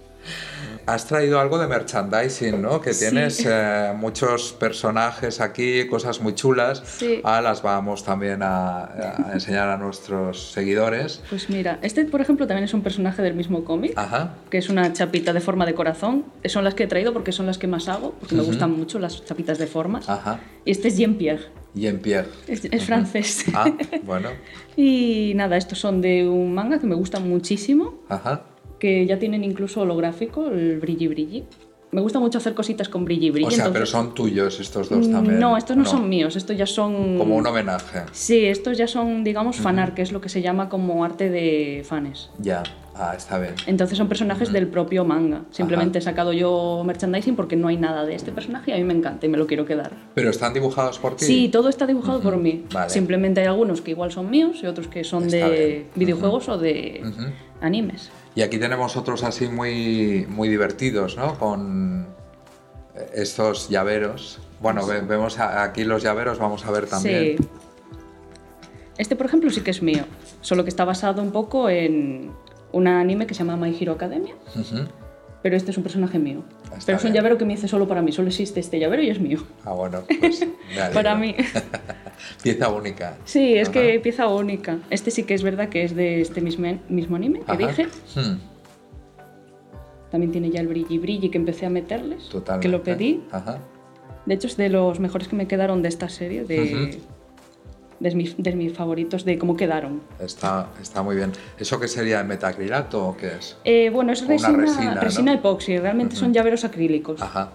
Has 0.87 1.07
traído 1.07 1.39
algo 1.39 1.59
de 1.59 1.67
merchandising, 1.69 2.61
¿no? 2.61 2.81
Que 2.81 2.93
Sí. 2.93 3.07
tienes 3.09 3.45
eh, 3.49 3.93
muchos 3.97 4.53
personajes 4.53 5.41
aquí, 5.41 5.87
cosas 5.87 6.21
muy 6.21 6.35
chulas. 6.35 6.83
Sí. 6.85 7.21
Ahora 7.23 7.41
las 7.43 7.63
vamos 7.63 8.05
también 8.05 8.43
a, 8.43 8.85
a 8.85 9.31
enseñar 9.33 9.69
a 9.69 9.77
nuestros 9.77 10.51
seguidores. 10.53 11.23
Pues 11.31 11.49
mira, 11.51 11.79
este 11.83 12.05
por 12.05 12.21
ejemplo 12.21 12.47
también 12.47 12.65
es 12.65 12.75
un 12.75 12.83
personaje 12.83 13.23
del 13.23 13.35
mismo 13.35 13.65
cómic, 13.65 13.93
Ajá. 13.97 14.35
que 14.51 14.59
es 14.59 14.69
una 14.69 14.93
chapita 14.93 15.33
de 15.33 15.41
forma 15.41 15.67
de 15.67 15.75
corazón. 15.75 16.25
Son 16.47 16.65
las 16.65 16.75
que 16.75 16.85
he 16.85 16.87
traído 16.89 17.13
porque 17.13 17.33
son 17.33 17.47
las 17.47 17.59
que 17.59 17.67
más 17.69 17.89
hago, 17.89 18.15
porque 18.19 18.35
me 18.35 18.43
gustan 18.43 18.73
mucho 18.77 18.99
las 18.99 19.25
chapitas 19.25 19.59
de 19.59 19.67
formas. 19.67 20.09
Ajá. 20.09 20.41
Y 20.65 20.71
este 20.73 20.89
es 20.89 20.97
Jean-Pierre, 20.97 21.45
Y 21.75 21.87
en 21.87 22.01
Pierre. 22.01 22.29
es, 22.49 22.65
es 22.65 22.85
francés. 22.85 23.45
Ah, 23.55 23.71
bueno. 24.05 24.31
Y 24.77 25.33
nada, 25.37 25.57
estos 25.57 25.79
son 25.79 26.01
de 26.01 26.29
un 26.29 26.55
manga 26.55 26.79
que 26.79 26.87
me 26.87 26.95
gusta 26.95 27.21
muchísimo, 27.21 27.95
Ajá. 28.09 28.43
Que 28.83 29.07
ya 29.07 29.17
tienen 29.17 29.45
incluso 29.45 29.83
holográfico, 29.83 30.49
el 30.49 30.81
brilli 30.81 31.07
brilli. 31.07 31.45
Me 31.93 32.01
gusta 32.01 32.19
mucho 32.19 32.39
hacer 32.39 32.53
cositas 32.53 32.89
con 32.89 33.05
brilli 33.05 33.31
brilli. 33.31 33.47
O 33.47 33.51
sea, 33.53 33.67
pero 33.67 33.85
entonces- 33.85 33.91
son 33.91 34.13
tuyos 34.13 34.59
estos 34.59 34.89
dos 34.91 35.09
también. 35.09 35.39
No, 35.39 35.57
estos 35.57 35.77
no, 35.77 35.85
son 35.85 36.09
míos, 36.09 36.35
estos 36.35 36.57
ya 36.57 36.67
son... 36.67 37.17
Como 37.17 37.37
un 37.37 37.47
homenaje. 37.47 38.01
Sí, 38.11 38.45
estos 38.47 38.77
ya 38.77 38.89
son, 38.89 39.23
digamos, 39.23 39.59
fanart, 39.59 39.95
que 39.95 40.03
es 40.03 40.11
lo 40.11 40.21
que 40.21 40.29
se 40.29 40.43
llama 40.43 40.69
como 40.69 41.05
arte 41.05 41.31
de 41.31 41.83
fans. 41.85 42.31
Ya. 42.41 42.65
Ah, 42.97 43.15
está 43.17 43.39
bien. 43.39 43.55
Entonces 43.67 43.97
son 43.97 44.09
personajes 44.09 44.53
del 44.53 44.67
propio 44.67 45.05
manga. 45.05 45.43
Simplemente 45.51 45.99
he 46.01 46.03
sacado 46.03 46.33
yo 46.33 46.83
merchandising 46.85 47.37
porque 47.37 47.55
no 47.55 47.69
hay 47.69 47.77
nada 47.77 48.05
de 48.05 48.17
este 48.17 48.33
personaje 48.33 48.73
y 48.73 48.75
a 48.75 48.79
mí 48.79 48.85
me 48.85 48.95
encanta 48.95 49.25
y 49.27 49.29
me 49.29 49.39
lo 49.39 49.47
quiero 49.47 49.65
quedar. 49.65 49.93
¿Pero 50.15 50.29
están 50.31 50.53
dibujados 50.55 50.99
por 50.99 51.15
ti? 51.17 51.25
Sí, 51.25 51.49
todo 51.53 51.69
está 51.69 51.87
dibujado 51.87 52.21
por 52.21 52.37
mí. 52.37 52.65
Vale. 52.73 52.91
Simplemente 52.91 53.41
hay 53.43 53.47
algunos 53.47 53.81
que 53.81 53.93
igual 53.93 54.11
son 54.11 54.29
míos 54.29 54.59
y 54.63 54.67
otros 54.67 54.89
que 54.89 55.05
son 55.05 55.25
Está 55.27 55.49
de 55.49 55.67
bien. 55.67 55.87
videojuegos 55.95 56.49
o 56.49 56.59
de. 56.59 57.01
Animes. 57.63 58.11
Y 58.35 58.43
aquí 58.43 58.59
tenemos 58.59 58.97
otros 58.97 59.25
así 59.25 59.49
muy, 59.49 60.27
muy 60.29 60.49
divertidos, 60.49 61.17
¿no? 61.17 61.39
Con 61.39 62.07
estos 63.15 63.69
llaveros. 63.69 64.39
Bueno, 64.61 64.87
ve- 64.87 65.01
vemos 65.01 65.39
aquí 65.39 65.85
los 65.85 66.03
llaveros, 66.03 66.39
vamos 66.39 66.65
a 66.67 66.71
ver 66.71 66.87
también. 66.87 67.37
Sí. 67.39 67.49
Este, 68.99 69.17
por 69.17 69.27
ejemplo, 69.27 69.51
sí 69.51 69.63
que 69.63 69.71
es 69.71 69.83
mío. 69.83 70.05
Solo 70.41 70.65
que 70.65 70.69
está 70.71 70.85
basado 70.85 71.23
un 71.23 71.33
poco 71.33 71.69
en 71.69 72.31
un 72.73 72.87
anime 72.87 73.27
que 73.27 73.35
se 73.35 73.45
llama 73.45 73.57
My 73.57 73.77
Hero 73.79 73.93
Academia. 73.93 74.35
Pero 75.43 75.57
este 75.57 75.71
es 75.71 75.77
un 75.77 75.83
personaje 75.83 76.19
mío. 76.19 76.43
Está 76.75 76.87
pero 76.87 76.99
es 76.99 77.05
un 77.05 77.13
llavero 77.13 77.39
que 77.39 77.45
me 77.45 77.55
hice 77.55 77.69
solo 77.69 77.87
para 77.89 78.03
mí. 78.03 78.13
Solo 78.13 78.29
existe 78.29 78.61
este 78.61 78.79
llavero 78.79 79.03
y 79.03 79.11
es 79.11 79.21
mío. 79.21 79.39
Ah, 79.65 79.73
bueno, 79.73 80.03
pues. 80.21 80.47
Para 80.95 81.15
mí. 81.15 81.35
Pieza 82.43 82.69
única. 82.71 83.17
Sí, 83.25 83.55
es 83.57 83.69
Ajá. 83.69 83.81
que 83.81 84.01
pieza 84.01 84.29
única. 84.29 84.79
Este 84.91 85.11
sí 85.11 85.25
que 85.25 85.35
es 85.35 85.43
verdad 85.43 85.69
que 85.69 85.85
es 85.85 85.95
de 85.97 86.21
este 86.21 86.41
mismo, 86.41 86.79
mismo 86.89 87.17
anime 87.17 87.41
que 87.41 87.53
Ajá. 87.53 87.57
dije. 87.67 87.87
Hmm, 88.15 88.39
También 90.11 90.33
tiene 90.33 90.51
ya 90.51 90.61
el 90.61 90.69
brilli 90.69 90.99
brilli 90.99 91.31
que 91.31 91.39
empecé 91.39 91.67
a 91.67 91.71
meterles. 91.71 92.29
Totalmente. 92.29 92.67
Que 92.67 92.71
lo 92.73 92.83
pedí. 92.83 93.23
Ajá. 93.33 93.59
De 94.27 94.35
hecho, 94.35 94.47
es 94.47 94.57
de 94.57 94.69
los 94.69 95.01
mejores 95.01 95.27
que 95.29 95.37
me 95.37 95.49
quedaron 95.49 95.83
de 95.83 95.89
esta 95.89 96.09
serie. 96.09 96.45
De. 96.45 97.01
De, 98.03 98.15
mis, 98.15 98.37
de 98.37 98.53
mis 98.55 98.73
favoritos, 98.73 99.25
de 99.25 99.39
cómo 99.39 99.57
quedaron. 99.57 100.03
Está, 100.19 100.69
está 100.81 101.03
muy 101.03 101.17
bien. 101.17 101.33
¿Eso 101.59 101.79
qué 101.79 101.89
sería 101.89 102.23
metacrilato 102.25 103.07
o 103.09 103.17
qué 103.17 103.37
es? 103.39 103.57
Eh, 103.65 103.91
bueno, 103.91 104.13
es 104.13 104.27
resina, 104.27 104.95
resina, 105.01 105.33
¿no? 105.33 105.39
epoxi. 105.39 105.79
Realmente 105.79 106.17
son 106.17 106.33
llaveros 106.33 106.65
acrílicos. 106.65 107.23
Ajá. 107.23 107.51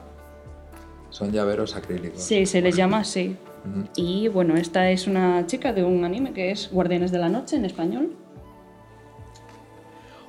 Son 1.10 1.31
llaveros 1.31 1.75
acrílicos. 1.75 2.21
Sí, 2.21 2.45
se 2.45 2.62
les 2.62 2.75
llama 2.75 2.99
así. 2.99 3.36
Y 3.95 4.29
bueno, 4.29 4.55
esta 4.55 4.89
es 4.91 5.07
una 5.07 5.45
chica 5.45 5.73
de 5.73 5.83
un 5.83 6.05
anime 6.05 6.31
que 6.31 6.51
es 6.51 6.69
Guardianes 6.71 7.12
de 7.12 7.17
la 7.17 7.27
Noche 7.27 7.57
en 7.57 7.65
español. 7.65 8.13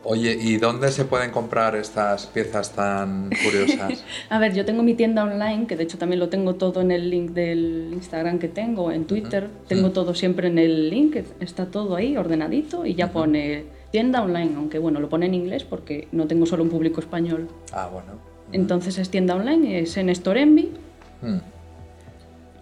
Oye, 0.04 0.38
¿y 0.40 0.56
dónde 0.58 0.90
se 0.92 1.04
pueden 1.04 1.30
comprar 1.32 1.74
estas 1.74 2.26
piezas 2.26 2.72
tan 2.72 3.30
curiosas? 3.44 4.04
A 4.30 4.38
ver, 4.38 4.54
yo 4.54 4.64
tengo 4.64 4.82
mi 4.82 4.94
tienda 4.94 5.24
online, 5.24 5.66
que 5.66 5.76
de 5.76 5.82
hecho 5.82 5.98
también 5.98 6.20
lo 6.20 6.28
tengo 6.28 6.54
todo 6.54 6.80
en 6.80 6.92
el 6.92 7.10
link 7.10 7.32
del 7.32 7.90
Instagram 7.92 8.38
que 8.38 8.48
tengo, 8.48 8.92
en 8.92 9.06
Twitter. 9.06 9.48
Tengo 9.66 9.90
todo 9.90 10.14
siempre 10.14 10.48
en 10.48 10.58
el 10.58 10.88
link, 10.88 11.16
está 11.40 11.66
todo 11.66 11.96
ahí 11.96 12.16
ordenadito 12.16 12.86
y 12.86 12.94
ya 12.94 13.10
pone 13.10 13.64
tienda 13.90 14.22
online, 14.22 14.52
aunque 14.56 14.78
bueno, 14.78 15.00
lo 15.00 15.08
pone 15.08 15.26
en 15.26 15.34
inglés 15.34 15.64
porque 15.64 16.06
no 16.12 16.26
tengo 16.26 16.46
solo 16.46 16.62
un 16.62 16.70
público 16.70 17.00
español. 17.00 17.48
ah, 17.72 17.88
bueno. 17.92 18.12
Entonces 18.52 18.96
es 18.98 19.10
tienda 19.10 19.34
online, 19.34 19.80
es 19.80 19.96
en 19.98 20.14
Storenvy. 20.14 20.70
Hmm. 21.20 21.38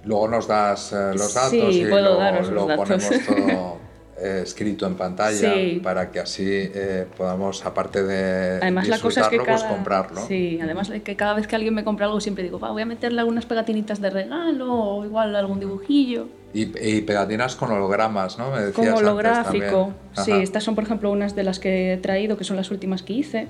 Luego 0.05 0.27
nos 0.29 0.49
das 0.49 0.93
eh, 0.93 1.13
los 1.13 1.35
datos 1.35 1.51
Sí, 1.51 1.61
y 1.83 1.85
puedo 1.85 2.15
lo, 2.15 2.19
daros 2.19 2.49
los 2.49 2.55
lo 2.55 2.67
datos. 2.67 2.89
ponemos 3.05 3.27
todo 3.27 3.77
eh, 4.19 4.41
escrito 4.45 4.87
en 4.87 4.95
pantalla 4.95 5.55
Sí. 5.55 5.81
para 5.83 6.11
que 6.11 6.21
así 6.21 6.45
eh, 6.49 7.07
podamos, 7.17 7.65
aparte 7.67 8.03
de 8.03 8.59
Además 8.63 8.89
la 8.89 8.99
cosa 8.99 9.21
es 9.23 9.29
que 9.29 9.37
pues 9.37 9.63
cada, 9.63 9.69
comprarlo. 9.69 10.21
sí, 10.27 10.59
además 10.63 10.89
de 10.89 11.03
que 11.03 11.17
cada 11.17 11.35
vez 11.35 11.47
que 11.47 11.55
alguien 11.57 11.75
me 11.75 11.85
compra 11.85 12.07
algo 12.07 12.21
siempre 12.21 12.43
digo, 12.45 12.59
va, 12.59 12.71
voy 12.71 12.83
a 12.83 12.87
meterle 12.87 13.21
algunas 13.21 13.45
pegatinitas 13.47 14.01
de 14.01 14.09
regalo 14.11 14.73
o 14.73 15.05
igual 15.05 15.37
algún 15.37 15.61
dibujillo. 15.61 16.29
Y, 16.55 16.63
y 16.81 17.03
pegatinas 17.03 17.57
con 17.57 17.71
hologramas, 17.71 18.39
¿no? 18.39 18.51
Me 18.51 18.63
decías 18.63 18.79
antes 18.89 19.03
holográfico. 19.03 19.93
Sí, 20.25 20.33
estas 20.33 20.65
son 20.65 20.75
por 20.75 20.85
ejemplo 20.85 21.11
unas 21.11 21.35
de 21.37 21.43
las 21.43 21.59
que 21.59 21.93
he 21.93 21.97
traído, 21.99 22.39
que 22.39 22.45
son 22.45 22.57
las 22.57 22.71
últimas 22.71 23.03
que 23.03 23.13
hice. 23.13 23.49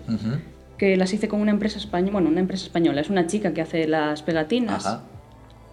Que 0.79 0.97
las 0.97 1.13
hice 1.13 1.29
con 1.29 1.41
una 1.41 1.53
empresa 1.53 1.79
española, 1.79 2.13
bueno, 2.15 2.29
una 2.29 2.41
empresa 2.41 2.65
española, 2.65 3.01
es 3.01 3.09
una 3.09 3.29
chica 3.29 3.55
que 3.55 3.63
hace 3.63 3.87
las 3.87 4.23
pegatinas 4.23 4.85
Ajá. 4.85 5.03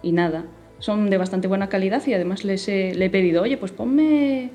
y 0.02 0.12
nada, 0.12 0.44
son 0.78 1.10
de 1.10 1.18
bastante 1.18 1.48
buena 1.48 1.68
calidad 1.68 2.02
y 2.06 2.14
además 2.14 2.44
les 2.44 2.68
he, 2.68 2.94
le 2.94 3.06
he 3.06 3.10
pedido, 3.10 3.42
oye, 3.42 3.56
pues 3.58 3.72
ponme 3.72 4.50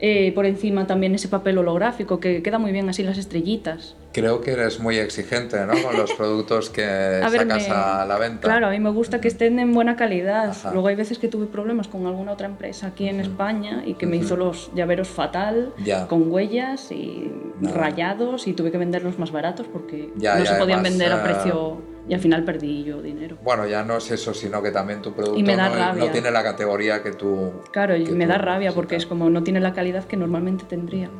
eh, 0.00 0.32
por 0.34 0.44
encima 0.46 0.86
también 0.86 1.14
ese 1.14 1.28
papel 1.28 1.56
holográfico 1.58 2.20
que 2.20 2.42
queda 2.42 2.58
muy 2.58 2.72
bien 2.72 2.88
así 2.88 3.02
las 3.02 3.16
estrellitas. 3.18 3.96
Creo 4.12 4.40
que 4.42 4.52
eres 4.52 4.78
muy 4.78 4.96
exigente, 4.98 5.56
¿no? 5.66 5.72
Con 5.82 5.96
los 5.96 6.12
productos 6.18 6.70
que 6.70 6.84
A 6.84 7.28
ver, 7.30 7.40
sacas 7.42 7.68
me- 7.68 7.74
a 7.74 8.04
la 8.06 8.16
venta. 8.18 8.42
Claro, 8.42 8.66
a 8.68 8.70
mí 8.70 8.78
me 8.80 8.90
gusta 8.90 9.20
que 9.20 9.28
estén 9.28 9.58
en 9.58 9.72
buena 9.74 9.96
calidad. 9.96 10.50
Ajá. 10.50 10.70
Luego 10.72 10.88
hay 10.88 10.94
veces 10.96 11.18
que 11.18 11.28
tuve 11.28 11.46
problemas 11.46 11.88
con 11.88 12.06
alguna 12.06 12.32
otra 12.32 12.46
empresa 12.46 12.88
aquí 12.88 13.08
en 13.08 13.20
España 13.20 13.82
y 13.86 13.94
que 13.94 14.06
me 14.06 14.16
hizo 14.16 14.36
los 14.36 14.70
llaveros 14.74 15.08
fatal, 15.08 15.72
Ya. 15.84 16.06
con 16.06 16.30
huellas 16.30 16.92
y 16.92 17.30
rayados 17.62 18.46
y 18.46 18.52
tuve 18.52 18.70
que 18.70 18.78
venderlos 18.78 19.18
más 19.18 19.32
baratos 19.32 19.66
porque 19.72 20.10
Ya, 20.16 20.36
no 20.38 20.44
ya, 20.44 20.52
se 20.54 20.58
podían 20.60 20.80
además, 20.80 20.98
vender 20.98 21.12
a 21.12 21.16
eh, 21.18 21.22
precio 21.24 21.93
y 22.08 22.14
al 22.14 22.20
final 22.20 22.44
perdí 22.44 22.84
yo 22.84 23.00
dinero. 23.02 23.36
Bueno, 23.42 23.66
ya 23.66 23.82
no 23.84 23.96
es 23.96 24.10
eso, 24.10 24.34
sino 24.34 24.62
que 24.62 24.70
también 24.70 25.00
tu 25.02 25.12
producto 25.12 25.38
Y 25.38 25.42
me 25.42 25.56
da 25.56 25.68
no, 25.68 25.74
rabia. 25.76 26.04
no 26.04 26.10
tiene 26.10 26.30
la 26.30 26.42
categoría 26.42 27.02
que 27.02 27.12
tú. 27.12 27.52
Claro, 27.72 27.96
y 27.96 28.04
me 28.06 28.26
da 28.26 28.38
rabia 28.38 28.72
porque 28.72 28.96
es 28.96 29.00
necesitas. 29.02 29.08
como 29.18 29.30
no 29.30 29.42
tiene 29.42 29.60
la 29.60 29.72
calidad 29.72 30.04
que 30.04 30.16
normalmente 30.16 30.64
tendría. 30.68 31.10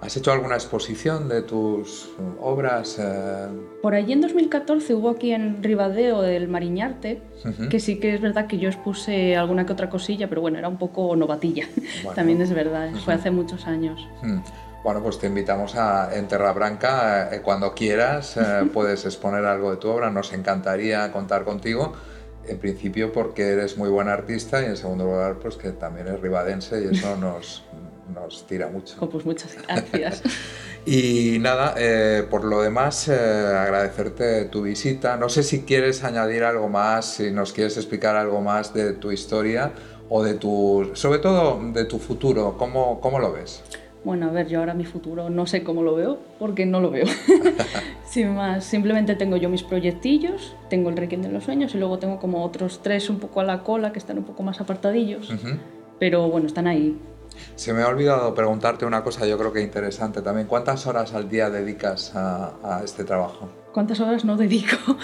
¿Has 0.00 0.14
hecho 0.18 0.32
alguna 0.32 0.56
exposición 0.56 1.28
de 1.30 1.40
tus 1.40 2.10
obras? 2.38 2.98
eh? 3.00 3.46
Por 3.80 3.94
allí 3.94 4.12
en 4.12 4.20
2014 4.20 4.92
hubo 4.94 5.08
aquí 5.08 5.32
en 5.32 5.62
Ribadeo 5.62 6.24
el 6.24 6.46
Mariñarte, 6.48 7.22
Ujú. 7.42 7.70
que 7.70 7.80
sí 7.80 7.98
que 8.00 8.14
es 8.14 8.20
verdad 8.20 8.46
que 8.46 8.58
yo 8.58 8.68
expuse 8.68 9.34
alguna 9.34 9.64
que 9.64 9.72
otra 9.72 9.88
cosilla, 9.88 10.28
pero 10.28 10.42
bueno, 10.42 10.58
era 10.58 10.68
un 10.68 10.76
poco 10.76 11.16
novatilla. 11.16 11.66
Bueno. 12.02 12.14
También 12.16 12.42
es 12.42 12.52
verdad, 12.52 12.90
fue 13.04 13.14
hace 13.14 13.30
muchos 13.30 13.66
años. 13.66 14.06
Hmm. 14.22 14.40
Bueno, 14.84 15.02
pues 15.02 15.18
te 15.18 15.28
invitamos 15.28 15.76
a 15.76 16.14
en 16.14 16.28
Terra 16.28 16.52
Branca 16.52 17.34
eh, 17.34 17.40
cuando 17.40 17.74
quieras, 17.74 18.36
eh, 18.36 18.68
puedes 18.72 19.06
exponer 19.06 19.46
algo 19.46 19.70
de 19.70 19.78
tu 19.78 19.88
obra, 19.88 20.10
nos 20.10 20.34
encantaría 20.34 21.10
contar 21.10 21.44
contigo 21.44 21.94
En 22.46 22.58
principio 22.58 23.10
porque 23.10 23.48
eres 23.48 23.78
muy 23.78 23.88
buen 23.88 24.08
artista 24.08 24.60
y 24.60 24.66
en 24.66 24.76
segundo 24.76 25.04
lugar 25.04 25.36
pues 25.40 25.56
que 25.56 25.70
también 25.70 26.08
es 26.08 26.20
ribadense 26.20 26.82
y 26.82 26.94
eso 26.94 27.16
nos, 27.16 27.64
nos 28.14 28.46
tira 28.46 28.68
mucho. 28.68 28.96
Oh, 29.00 29.08
pues 29.08 29.24
muchas 29.24 29.56
gracias. 29.66 30.22
y 30.86 31.38
nada, 31.40 31.74
eh, 31.78 32.26
por 32.28 32.44
lo 32.44 32.60
demás, 32.60 33.08
eh, 33.08 33.14
agradecerte 33.14 34.44
tu 34.46 34.64
visita. 34.64 35.16
No 35.16 35.30
sé 35.30 35.42
si 35.42 35.62
quieres 35.62 36.04
añadir 36.04 36.44
algo 36.44 36.68
más, 36.68 37.06
si 37.06 37.30
nos 37.30 37.54
quieres 37.54 37.78
explicar 37.78 38.16
algo 38.16 38.42
más 38.42 38.74
de 38.74 38.92
tu 38.92 39.10
historia 39.10 39.72
o 40.10 40.22
de 40.22 40.34
tu, 40.34 40.90
sobre 40.92 41.20
todo 41.20 41.58
de 41.72 41.86
tu 41.86 41.98
futuro, 41.98 42.56
¿cómo, 42.58 43.00
cómo 43.00 43.18
lo 43.18 43.32
ves? 43.32 43.62
Bueno, 44.04 44.26
a 44.26 44.32
ver, 44.32 44.48
yo 44.48 44.60
ahora 44.60 44.74
mi 44.74 44.84
futuro 44.84 45.30
no 45.30 45.46
sé 45.46 45.64
cómo 45.64 45.82
lo 45.82 45.94
veo, 45.94 46.18
porque 46.38 46.66
no 46.66 46.80
lo 46.80 46.90
veo. 46.90 47.06
Sin 48.04 48.34
más, 48.34 48.64
simplemente 48.64 49.14
tengo 49.14 49.36
yo 49.36 49.48
mis 49.48 49.62
proyectillos, 49.62 50.54
tengo 50.68 50.90
el 50.90 50.96
Requiem 50.96 51.22
de 51.22 51.30
los 51.30 51.44
Sueños 51.44 51.74
y 51.74 51.78
luego 51.78 51.98
tengo 51.98 52.18
como 52.18 52.44
otros 52.44 52.80
tres 52.82 53.08
un 53.08 53.18
poco 53.18 53.40
a 53.40 53.44
la 53.44 53.62
cola 53.62 53.92
que 53.92 53.98
están 53.98 54.18
un 54.18 54.24
poco 54.24 54.42
más 54.42 54.60
apartadillos. 54.60 55.32
Pero 55.98 56.28
bueno, 56.28 56.46
están 56.46 56.66
ahí. 56.66 57.00
Se 57.56 57.72
me 57.72 57.82
ha 57.82 57.88
olvidado 57.88 58.34
preguntarte 58.34 58.84
una 58.84 59.02
cosa, 59.02 59.26
yo 59.26 59.38
creo 59.38 59.52
que 59.52 59.62
interesante 59.62 60.20
también. 60.22 60.46
¿Cuántas 60.46 60.86
horas 60.86 61.14
al 61.14 61.28
día 61.28 61.48
dedicas 61.50 62.12
a 62.14 62.82
este 62.84 63.04
trabajo? 63.04 63.63
Cuántas 63.74 64.00
horas 64.00 64.24
no 64.24 64.36
dedico. 64.36 64.76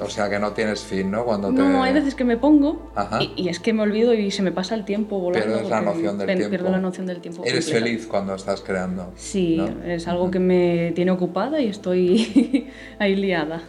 O 0.00 0.08
sea 0.08 0.28
que 0.28 0.38
no 0.38 0.52
tienes 0.52 0.82
fin, 0.82 1.10
¿no? 1.10 1.24
Cuando 1.24 1.52
No, 1.52 1.82
hay 1.82 1.92
veces 1.92 2.14
que 2.14 2.24
me 2.24 2.36
pongo 2.36 2.90
y, 3.36 3.48
es 3.48 3.60
que 3.60 3.72
me 3.72 3.82
olvido 3.82 4.14
y 4.14 4.30
se 4.30 4.42
me 4.42 4.50
pasa 4.50 4.74
el 4.74 4.84
tiempo 4.84 5.20
volando. 5.20 5.46
Pierdes 5.46 5.70
la 5.70 5.80
noción 5.80 6.18
del 6.18 6.26
tiempo. 6.26 6.50
Pierdo 6.50 6.70
la 6.70 6.78
noción 6.78 7.06
del 7.06 7.20
tiempo. 7.20 7.44
Eres 7.44 7.70
feliz 7.70 8.06
cuando 8.06 8.34
estás 8.34 8.60
creando. 8.62 9.12
Sí, 9.16 9.60
es 9.84 10.08
algo 10.08 10.30
que 10.30 10.40
me 10.40 10.92
tiene 10.96 11.10
ocupada 11.10 11.60
y 11.60 11.68
estoy 11.68 12.68
ahí 12.98 13.14
liada. 13.14 13.62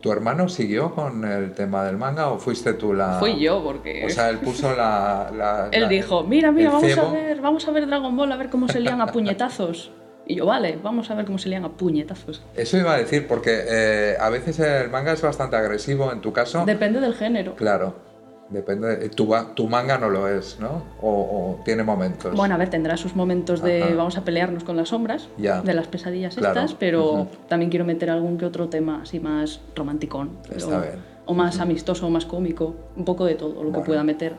¿Tu 0.00 0.12
hermano 0.12 0.48
siguió 0.48 0.94
con 0.94 1.24
el 1.24 1.52
tema 1.52 1.84
del 1.84 1.96
manga 1.96 2.28
o 2.28 2.38
fuiste 2.38 2.74
tú 2.74 2.92
la...? 2.92 3.18
Fui 3.18 3.38
yo, 3.38 3.62
porque... 3.62 4.04
O 4.04 4.10
sea, 4.10 4.28
él 4.28 4.38
puso 4.38 4.74
la... 4.74 5.68
él 5.72 5.88
dijo, 5.88 6.24
mira, 6.24 6.52
mira, 6.52 6.70
vamos 6.70 6.98
a, 6.98 7.10
ver, 7.10 7.40
vamos 7.40 7.68
a 7.68 7.70
ver 7.70 7.86
Dragon 7.86 8.14
Ball, 8.16 8.32
a 8.32 8.36
ver 8.36 8.50
cómo 8.50 8.68
se 8.68 8.80
lían 8.80 9.00
a 9.00 9.06
puñetazos. 9.06 9.90
Y 10.26 10.36
yo, 10.36 10.46
vale, 10.46 10.78
vamos 10.82 11.10
a 11.10 11.14
ver 11.14 11.24
cómo 11.26 11.38
se 11.38 11.48
lían 11.48 11.64
a 11.64 11.70
puñetazos. 11.70 12.42
Eso 12.56 12.78
iba 12.78 12.94
a 12.94 12.98
decir, 12.98 13.26
porque 13.26 13.64
eh, 13.68 14.16
a 14.18 14.30
veces 14.30 14.58
el 14.58 14.90
manga 14.90 15.12
es 15.12 15.22
bastante 15.22 15.56
agresivo, 15.56 16.10
en 16.12 16.20
tu 16.20 16.32
caso. 16.32 16.64
Depende 16.64 17.00
del 17.00 17.14
género. 17.14 17.54
Claro. 17.56 18.14
Depende. 18.50 19.08
Tu, 19.08 19.34
tu 19.54 19.68
manga 19.68 19.98
no 19.98 20.10
lo 20.10 20.28
es, 20.28 20.58
¿no? 20.60 20.82
O, 21.00 21.60
tiene 21.64 21.82
momentos. 21.82 22.34
Bueno, 22.36 22.54
a 22.54 22.58
ver, 22.58 22.68
tendrá 22.68 22.96
sus 22.96 23.16
momentos 23.16 23.62
de 23.62 23.94
vamos 23.94 24.18
a 24.18 24.24
pelearnos 24.24 24.64
con 24.64 24.76
las 24.76 24.90
sombras, 24.90 25.28
de 25.36 25.74
las 25.74 25.88
pesadillas 25.88 26.36
estas, 26.36 26.74
pero 26.74 27.28
también 27.48 27.70
quiero 27.70 27.84
meter 27.84 28.10
algún 28.10 28.36
que 28.38 28.44
otro 28.44 28.68
tema 28.68 29.02
así 29.02 29.18
más 29.18 29.60
romanticón. 29.74 30.38
Está 30.54 30.80
bien 30.80 31.14
o 31.26 31.34
más 31.34 31.60
amistoso 31.60 32.06
o 32.06 32.10
más 32.10 32.26
cómico, 32.26 32.74
un 32.96 33.04
poco 33.04 33.24
de 33.24 33.34
todo 33.34 33.62
lo 33.62 33.72
que 33.72 33.80
pueda 33.80 34.04
meter. 34.04 34.36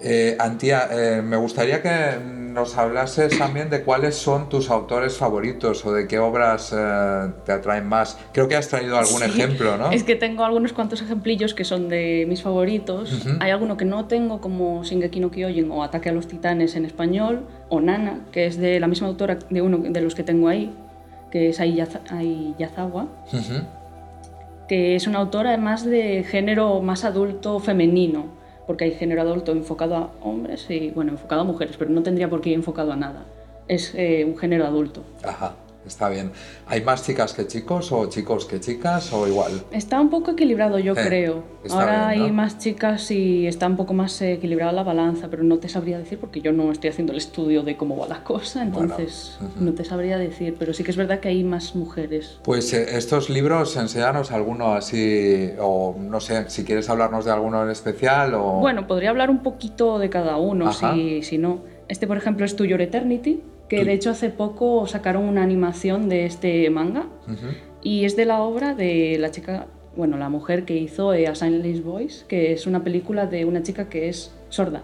Eh, 0.00 0.36
Antía, 0.38 0.88
eh, 0.90 1.22
me 1.22 1.36
gustaría 1.36 1.82
que 1.82 2.18
nos 2.20 2.76
hablases 2.76 3.38
también 3.38 3.70
de 3.70 3.82
cuáles 3.82 4.14
son 4.14 4.48
tus 4.48 4.70
autores 4.70 5.16
favoritos 5.16 5.84
o 5.84 5.92
de 5.92 6.06
qué 6.06 6.18
obras 6.18 6.74
eh, 6.76 7.32
te 7.44 7.52
atraen 7.52 7.86
más. 7.86 8.18
Creo 8.32 8.48
que 8.48 8.56
has 8.56 8.68
traído 8.68 8.98
algún 8.98 9.22
ejemplo, 9.22 9.76
¿no? 9.76 9.90
Es 9.90 10.04
que 10.04 10.16
tengo 10.16 10.44
algunos 10.44 10.72
cuantos 10.72 11.02
ejemplillos 11.02 11.54
que 11.54 11.64
son 11.64 11.88
de 11.88 12.24
mis 12.28 12.42
favoritos. 12.42 13.26
Hay 13.40 13.50
alguno 13.50 13.76
que 13.76 13.84
no 13.84 14.06
tengo, 14.06 14.40
como 14.40 14.84
Shingeki 14.84 15.20
no 15.20 15.30
Kyojin 15.30 15.70
o 15.70 15.82
Ataque 15.82 16.08
a 16.10 16.12
los 16.12 16.28
Titanes 16.28 16.76
en 16.76 16.84
español, 16.84 17.46
o 17.68 17.80
Nana, 17.80 18.20
que 18.32 18.46
es 18.46 18.58
de 18.58 18.80
la 18.80 18.88
misma 18.88 19.08
autora 19.08 19.38
de 19.50 19.62
uno 19.62 19.78
de 19.78 20.00
los 20.00 20.14
que 20.14 20.22
tengo 20.22 20.48
ahí, 20.48 20.74
que 21.30 21.50
es 21.50 21.60
Ayazawa 21.60 23.08
que 24.68 24.96
es 24.96 25.06
una 25.06 25.18
autora 25.18 25.50
además 25.50 25.84
de 25.84 26.24
género 26.24 26.80
más 26.80 27.04
adulto 27.04 27.60
femenino, 27.60 28.26
porque 28.66 28.84
hay 28.84 28.92
género 28.92 29.22
adulto 29.22 29.52
enfocado 29.52 29.96
a 29.96 30.10
hombres 30.22 30.66
y, 30.70 30.90
bueno, 30.90 31.12
enfocado 31.12 31.42
a 31.42 31.44
mujeres, 31.44 31.76
pero 31.78 31.90
no 31.90 32.02
tendría 32.02 32.28
por 32.28 32.40
qué 32.40 32.50
ir 32.50 32.56
enfocado 32.56 32.92
a 32.92 32.96
nada. 32.96 33.24
Es 33.68 33.94
eh, 33.94 34.24
un 34.24 34.36
género 34.36 34.66
adulto. 34.66 35.02
Ajá 35.24 35.54
está 35.86 36.08
bien. 36.08 36.32
¿Hay 36.66 36.82
más 36.82 37.04
chicas 37.04 37.32
que 37.32 37.46
chicos 37.46 37.92
o 37.92 38.08
chicos 38.08 38.46
que 38.46 38.60
chicas 38.60 39.12
o 39.12 39.26
igual? 39.26 39.52
Está 39.70 40.00
un 40.00 40.10
poco 40.10 40.32
equilibrado, 40.32 40.78
yo 40.78 40.92
eh, 40.94 41.04
creo. 41.06 41.44
Ahora 41.70 42.08
hay 42.08 42.30
más 42.32 42.58
chicas 42.58 43.10
y 43.10 43.46
está 43.46 43.66
un 43.66 43.76
poco 43.76 43.94
más 43.94 44.20
equilibrada 44.22 44.72
la 44.72 44.82
balanza, 44.82 45.28
pero 45.28 45.42
no 45.42 45.58
te 45.58 45.68
sabría 45.68 45.98
decir 45.98 46.18
porque 46.18 46.40
yo 46.40 46.52
no 46.52 46.70
estoy 46.72 46.90
haciendo 46.90 47.12
el 47.12 47.18
estudio 47.18 47.62
de 47.62 47.76
cómo 47.76 47.96
va 47.96 48.08
la 48.08 48.22
cosa, 48.22 48.62
entonces 48.62 49.38
no 49.58 49.72
te 49.72 49.84
sabría 49.84 50.18
decir, 50.18 50.56
pero 50.58 50.72
sí 50.72 50.84
que 50.84 50.90
es 50.90 50.96
verdad 50.96 51.20
que 51.20 51.28
hay 51.28 51.44
más 51.44 51.74
mujeres. 51.74 52.38
Pues 52.42 52.72
eh, 52.72 52.96
estos 52.96 53.30
libros, 53.30 53.76
enséñanos 53.76 54.32
alguno 54.32 54.74
así, 54.74 55.50
o 55.60 55.96
no 55.98 56.20
sé, 56.20 56.48
si 56.50 56.64
quieres 56.64 56.88
hablarnos 56.88 57.24
de 57.24 57.32
alguno 57.32 57.62
en 57.62 57.70
especial 57.70 58.34
o... 58.34 58.60
Bueno, 58.60 58.86
podría 58.86 59.10
hablar 59.10 59.30
un 59.30 59.42
poquito 59.42 59.98
de 59.98 60.10
cada 60.10 60.36
uno, 60.36 60.72
si, 60.72 61.22
si 61.22 61.38
no. 61.38 61.60
Este, 61.88 62.06
por 62.06 62.16
ejemplo, 62.16 62.44
es 62.44 62.56
To 62.56 62.64
Your 62.64 62.80
Eternity, 62.80 63.42
que 63.68 63.84
de 63.84 63.92
hecho 63.92 64.10
hace 64.10 64.30
poco 64.30 64.86
sacaron 64.86 65.24
una 65.24 65.42
animación 65.42 66.08
de 66.08 66.26
este 66.26 66.68
manga 66.70 67.06
y 67.82 68.04
es 68.04 68.16
de 68.16 68.24
la 68.24 68.42
obra 68.42 68.74
de 68.74 69.16
la 69.18 69.30
chica, 69.30 69.66
bueno, 69.96 70.16
la 70.16 70.28
mujer 70.28 70.64
que 70.64 70.76
hizo 70.76 71.10
A 71.10 71.34
Silent 71.34 71.82
Voice, 71.82 72.24
que 72.26 72.52
es 72.52 72.66
una 72.66 72.84
película 72.84 73.26
de 73.26 73.44
una 73.44 73.62
chica 73.62 73.88
que 73.88 74.08
es 74.08 74.32
sorda 74.48 74.82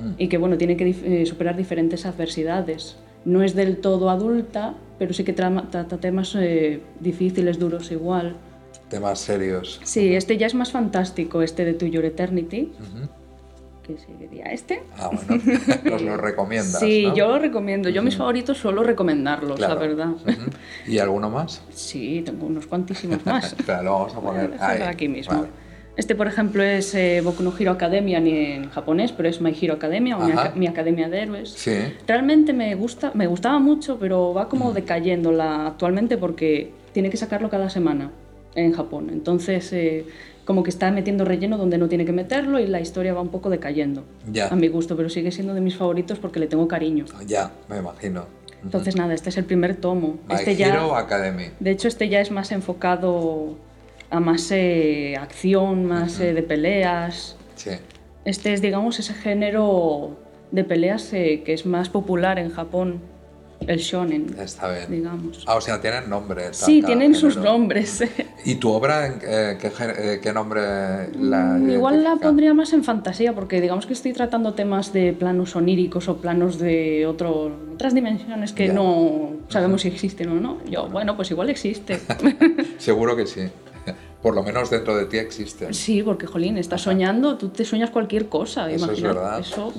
mm. 0.00 0.12
y 0.18 0.28
que 0.28 0.38
bueno, 0.38 0.58
tiene 0.58 0.76
que 0.76 0.88
eh, 0.88 1.26
superar 1.26 1.56
diferentes 1.56 2.06
adversidades. 2.06 2.96
No 3.24 3.42
es 3.42 3.54
del 3.54 3.78
todo 3.78 4.08
adulta, 4.08 4.74
pero 4.98 5.12
sí 5.12 5.24
que 5.24 5.34
trata 5.34 5.84
temas 5.86 6.34
eh, 6.38 6.80
difíciles, 7.00 7.58
duros 7.58 7.92
igual. 7.92 8.36
Temas 8.88 9.20
serios. 9.20 9.80
Sí, 9.84 10.14
este 10.14 10.38
ya 10.38 10.46
es 10.46 10.54
más 10.54 10.72
fantástico, 10.72 11.42
este 11.42 11.64
de 11.64 11.74
To 11.74 11.86
Your 11.86 12.04
Eternity 12.06 12.72
sería 13.98 14.44
este. 14.46 14.82
Ah, 14.96 15.10
bueno, 15.12 15.42
nos 15.84 16.02
lo 16.02 16.16
recomiendas. 16.16 16.80
Sí, 16.80 17.06
yo 17.14 17.28
lo 17.28 17.38
recomiendo. 17.38 17.88
Yo 17.88 18.02
mis 18.02 18.16
favoritos 18.16 18.58
suelo 18.58 18.82
recomendarlos, 18.82 19.58
la 19.58 19.74
verdad. 19.74 20.12
¿Y 20.86 20.98
alguno 20.98 21.30
más? 21.30 21.62
Sí, 21.70 22.22
tengo 22.24 22.46
unos 22.46 22.66
cuantísimos 22.66 23.24
más. 23.24 23.54
claro, 23.64 23.82
lo 23.84 23.92
vamos 23.92 24.14
a 24.14 24.20
poner 24.20 24.54
ahí. 24.60 24.82
aquí 24.82 25.08
mismo. 25.08 25.46
Este, 25.96 26.14
por 26.14 26.26
ejemplo, 26.26 26.62
es 26.62 26.94
eh, 26.94 27.20
Boku 27.22 27.42
no 27.42 27.52
Hero 27.58 27.72
Academia 27.72 28.20
ni 28.20 28.34
en 28.34 28.70
japonés, 28.70 29.12
pero 29.12 29.28
es 29.28 29.40
My 29.40 29.54
Hero 29.60 29.74
Academia 29.74 30.16
o 30.16 30.54
mi, 30.54 30.66
Academia 30.66 31.08
de 31.08 31.22
Héroes. 31.22 31.50
Sí. 31.50 31.72
Realmente 32.06 32.52
me 32.52 32.74
gusta, 32.74 33.10
me 33.14 33.26
gustaba 33.26 33.58
mucho, 33.58 33.98
pero 33.98 34.32
va 34.32 34.48
como 34.48 34.72
decayendo 34.72 35.30
la, 35.32 35.66
actualmente 35.66 36.16
porque 36.16 36.72
tiene 36.92 37.10
que 37.10 37.16
sacarlo 37.16 37.50
cada 37.50 37.68
semana 37.68 38.12
en 38.54 38.72
Japón. 38.72 39.10
Entonces, 39.12 39.72
eh, 39.72 40.06
como 40.50 40.64
que 40.64 40.70
está 40.70 40.90
metiendo 40.90 41.24
relleno 41.24 41.56
donde 41.58 41.78
no 41.78 41.88
tiene 41.88 42.04
que 42.04 42.10
meterlo 42.10 42.58
y 42.58 42.66
la 42.66 42.80
historia 42.80 43.14
va 43.14 43.20
un 43.20 43.28
poco 43.28 43.50
decayendo. 43.50 44.02
Ya. 44.32 44.48
A 44.48 44.56
mi 44.56 44.66
gusto, 44.66 44.96
pero 44.96 45.08
sigue 45.08 45.30
siendo 45.30 45.54
de 45.54 45.60
mis 45.60 45.76
favoritos 45.76 46.18
porque 46.18 46.40
le 46.40 46.48
tengo 46.48 46.66
cariño. 46.66 47.04
Ya, 47.24 47.52
me 47.68 47.78
imagino. 47.78 48.26
Entonces, 48.64 48.96
nada, 48.96 49.14
este 49.14 49.28
es 49.28 49.36
el 49.36 49.44
primer 49.44 49.76
tomo. 49.76 50.18
My 50.28 50.34
este 50.34 50.60
Hero 50.60 50.96
Academy. 50.96 51.50
De 51.60 51.70
hecho, 51.70 51.86
este 51.86 52.08
ya 52.08 52.20
es 52.20 52.32
más 52.32 52.50
enfocado 52.50 53.58
a 54.10 54.18
más 54.18 54.50
eh, 54.50 55.14
acción, 55.16 55.84
más 55.84 56.18
eh, 56.18 56.34
de 56.34 56.42
peleas. 56.42 57.36
Sí. 57.54 57.70
Este 58.24 58.52
es, 58.52 58.60
digamos, 58.60 58.98
ese 58.98 59.14
género 59.14 60.18
de 60.50 60.64
peleas 60.64 61.12
eh, 61.12 61.44
que 61.44 61.52
es 61.52 61.64
más 61.64 61.90
popular 61.90 62.40
en 62.40 62.50
Japón 62.50 63.00
el 63.66 63.78
shonen. 63.78 64.36
Está 64.38 64.72
bien. 64.72 64.86
Digamos. 64.90 65.44
Ah, 65.46 65.56
o 65.56 65.60
sea, 65.60 65.80
tienen 65.80 66.08
nombres. 66.08 66.56
Sí, 66.56 66.82
tienen 66.82 67.14
sus 67.14 67.36
nombres. 67.36 68.02
¿Y 68.44 68.56
tu 68.56 68.70
obra, 68.70 69.06
eh, 69.06 69.58
eh, 69.62 70.20
qué, 70.22 70.32
nombre 70.32 70.60
la 71.18 71.58
mm, 71.58 71.70
Igual 71.70 72.02
la 72.02 72.16
pondría 72.16 72.54
más 72.54 72.72
en 72.72 72.84
fantasía, 72.84 73.34
porque 73.34 73.60
digamos 73.60 73.86
que 73.86 73.92
estoy 73.92 74.12
tratando 74.12 74.54
temas 74.54 74.92
de 74.92 75.12
planos 75.12 75.54
oníricos 75.56 76.08
o 76.08 76.16
planos 76.16 76.58
de 76.58 77.06
otro, 77.06 77.52
otras 77.74 77.94
dimensiones 77.94 78.52
que 78.52 78.68
no 78.68 79.32
sabemos 79.48 79.82
si 79.82 79.88
existen 79.88 80.30
o 80.30 80.34
no. 80.40 80.58
Yo, 80.64 80.88
bueno, 80.88 81.16
pues 81.16 81.30
igual 81.30 81.50
existe. 81.50 82.00
Seguro 82.78 83.16
que 83.16 83.26
sí. 83.26 83.42
Por 84.22 84.34
lo 84.34 84.42
menos 84.42 84.70
dentro 84.70 84.96
de 84.96 85.06
ti 85.06 85.16
existe. 85.16 85.72
Sí, 85.72 86.02
porque, 86.02 86.26
jolín, 86.26 86.58
estás 86.58 86.82
soñando, 86.82 87.38
tú 87.38 87.48
te 87.48 87.64
sueñas 87.64 87.90
cualquier 87.90 88.28
cosa. 88.28 88.70
Eso 88.70 88.92
es 88.92 89.00
verdad. 89.00 89.40
Eso, 89.40 89.72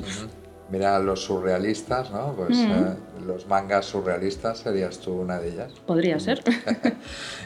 Mira, 0.71 0.99
los 0.99 1.25
surrealistas, 1.25 2.11
¿no? 2.11 2.33
Pues 2.33 2.57
eh, 2.57 2.95
los 3.27 3.45
mangas 3.47 3.85
surrealistas 3.85 4.59
serías 4.59 4.99
tú 4.99 5.11
una 5.11 5.37
de 5.37 5.49
ellas. 5.49 5.71
Podría 5.85 6.19
ser. 6.19 6.41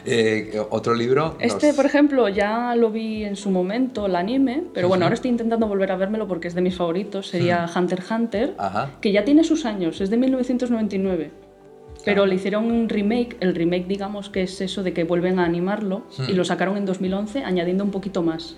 Eh, 0.08 0.62
¿Otro 0.70 0.94
libro? 0.94 1.36
Este, 1.40 1.74
por 1.74 1.84
ejemplo, 1.84 2.28
ya 2.28 2.76
lo 2.76 2.92
vi 2.92 3.24
en 3.24 3.34
su 3.34 3.50
momento, 3.50 4.06
el 4.06 4.14
anime, 4.14 4.62
pero 4.72 4.86
bueno, 4.86 5.04
ahora 5.04 5.14
estoy 5.14 5.32
intentando 5.32 5.66
volver 5.66 5.90
a 5.90 5.96
vérmelo 5.96 6.28
porque 6.28 6.46
es 6.46 6.54
de 6.54 6.60
mis 6.60 6.76
favoritos. 6.76 7.26
Sería 7.26 7.68
Hunter 7.74 7.98
x 7.98 8.10
Hunter, 8.12 8.54
que 9.00 9.10
ya 9.10 9.24
tiene 9.24 9.42
sus 9.42 9.64
años, 9.64 10.00
es 10.00 10.10
de 10.10 10.16
1999. 10.16 11.32
Pero 12.04 12.24
le 12.24 12.36
hicieron 12.36 12.70
un 12.70 12.88
remake, 12.88 13.36
el 13.40 13.56
remake 13.56 13.88
digamos 13.88 14.30
que 14.30 14.44
es 14.44 14.60
eso 14.60 14.84
de 14.84 14.92
que 14.92 15.02
vuelven 15.02 15.40
a 15.40 15.44
animarlo 15.44 16.02
y 16.28 16.34
lo 16.34 16.44
sacaron 16.44 16.76
en 16.76 16.86
2011 16.86 17.42
añadiendo 17.42 17.82
un 17.82 17.90
poquito 17.90 18.22
más. 18.22 18.56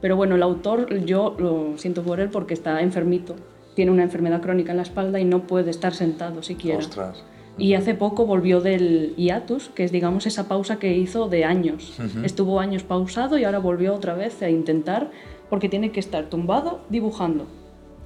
Pero 0.00 0.16
bueno, 0.16 0.36
el 0.36 0.42
autor 0.42 1.04
yo 1.04 1.36
lo 1.38 1.76
siento 1.76 2.02
por 2.02 2.20
él 2.20 2.30
porque 2.30 2.54
está 2.54 2.80
enfermito 2.80 3.36
tiene 3.74 3.90
una 3.90 4.02
enfermedad 4.02 4.40
crónica 4.40 4.72
en 4.72 4.78
la 4.78 4.82
espalda 4.82 5.20
y 5.20 5.24
no 5.24 5.46
puede 5.46 5.70
estar 5.70 5.94
sentado 5.94 6.42
siquiera. 6.42 6.78
Ostras. 6.78 7.22
Y 7.58 7.74
hace 7.74 7.94
poco 7.94 8.24
volvió 8.26 8.60
del 8.60 9.14
hiatus, 9.16 9.68
que 9.68 9.84
es 9.84 9.92
digamos 9.92 10.26
esa 10.26 10.48
pausa 10.48 10.78
que 10.78 10.96
hizo 10.96 11.28
de 11.28 11.44
años. 11.44 11.98
Estuvo 12.24 12.58
años 12.60 12.84
pausado 12.84 13.36
y 13.36 13.44
ahora 13.44 13.58
volvió 13.58 13.94
otra 13.94 14.14
vez 14.14 14.40
a 14.42 14.48
intentar 14.48 15.10
porque 15.50 15.68
tiene 15.68 15.92
que 15.92 16.00
estar 16.00 16.26
tumbado 16.30 16.80
dibujando. 16.88 17.46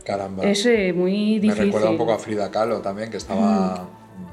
Caramba. 0.05 0.45
Es 0.45 0.67
eh, 0.67 0.93
muy 0.93 1.35
Me 1.35 1.41
difícil. 1.41 1.67
recuerda 1.67 1.91
un 1.91 1.99
poco 1.99 2.13
a 2.13 2.19
Frida 2.19 2.51
Kahlo 2.51 2.81
también, 2.81 3.11
que 3.11 3.17
estaba 3.17 3.89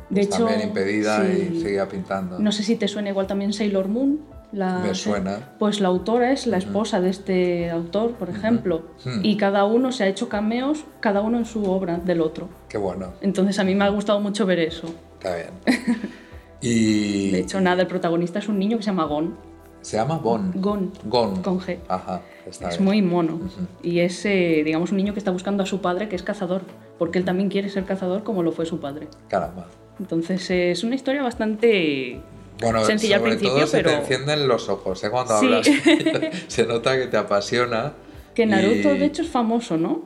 De 0.09 0.15
pues, 0.21 0.27
hecho, 0.27 0.45
también 0.45 0.69
impedida 0.69 1.23
y 1.29 1.49
sí. 1.49 1.61
seguía 1.61 1.87
pintando. 1.87 2.39
No 2.39 2.51
sé 2.51 2.63
si 2.63 2.75
te 2.75 2.87
suena 2.87 3.09
igual 3.09 3.27
también 3.27 3.53
Sailor 3.53 3.87
Moon. 3.87 4.19
La, 4.51 4.79
Me 4.79 4.93
suena. 4.95 5.53
Pues 5.59 5.79
la 5.79 5.87
autora 5.87 6.31
es 6.33 6.45
la 6.45 6.57
esposa 6.57 6.99
de 6.99 7.09
este 7.09 7.69
autor, 7.71 8.11
por 8.15 8.29
ejemplo. 8.29 8.83
Hmm. 9.05 9.19
Y 9.23 9.37
cada 9.37 9.63
uno 9.65 9.91
se 9.93 10.03
ha 10.03 10.07
hecho 10.07 10.27
cameos, 10.27 10.83
cada 10.99 11.21
uno 11.21 11.37
en 11.37 11.45
su 11.45 11.63
obra 11.71 11.97
del 11.97 12.19
otro. 12.21 12.49
Qué 12.67 12.77
bueno, 12.77 13.13
Entonces 13.21 13.59
a 13.59 13.63
mí 13.63 13.75
me 13.75 13.85
ha 13.85 13.89
gustado 13.89 14.19
mucho 14.19 14.45
ver 14.45 14.59
eso. 14.59 14.87
está 15.19 15.35
bien. 15.35 15.49
Y 16.63 17.31
De 17.31 17.39
hecho, 17.39 17.59
nada, 17.59 17.81
el 17.81 17.87
protagonista 17.87 18.37
es 18.37 18.47
un 18.47 18.59
niño 18.59 18.77
que 18.77 18.83
se 18.83 18.91
llama 18.91 19.05
Gon. 19.05 19.35
se 19.81 19.97
llama 19.97 20.17
Gon. 20.19 20.51
Gon. 20.55 20.91
Gon. 21.05 21.41
Con 21.41 21.59
G. 21.59 21.79
Ajá, 21.87 22.21
está 22.45 22.69
Es 22.69 22.77
bien. 22.77 22.83
muy 22.85 23.01
mono. 23.01 23.39
Y 23.81 23.99
es, 24.01 24.23
eh, 24.25 24.61
digamos, 24.63 24.91
un 24.91 24.97
niño 24.97 25.13
que 25.13 25.19
está 25.19 25.31
buscando 25.31 25.63
a 25.63 25.65
su 25.65 25.81
padre, 25.81 26.07
que 26.07 26.15
es 26.15 26.21
cazador. 26.21 26.61
Porque 26.99 27.17
él 27.17 27.25
también 27.25 27.49
quiere 27.49 27.69
ser 27.69 27.85
cazador 27.85 28.21
como 28.23 28.43
lo 28.43 28.51
fue 28.51 28.67
su 28.67 28.79
padre. 28.79 29.07
Caramba. 29.27 29.65
Entonces 29.99 30.51
es 30.51 30.83
una 30.83 30.93
historia 30.93 31.23
bastante 31.23 32.21
Bueno, 32.61 32.85
sencilla 32.85 33.15
al 33.15 33.21
sobre 33.21 33.31
principio, 33.31 33.55
todo 33.57 33.67
se 33.67 33.83
te 33.83 33.93
encienden 33.93 34.47
los 34.47 34.69
ojos, 34.69 35.03
¿eh? 35.03 35.09
Cuando 35.09 35.39
Sí. 35.39 35.45
hablas. 35.47 35.67
se 36.47 36.65
nota 36.65 36.97
que 36.97 37.07
te 37.07 37.17
apasiona. 37.17 37.93
que 38.35 38.45
Naruto 38.45 38.93
y- 38.95 38.99
de 38.99 39.05
hecho 39.05 39.23
es 39.23 39.29
famoso, 39.29 39.75
¿no? 39.77 40.01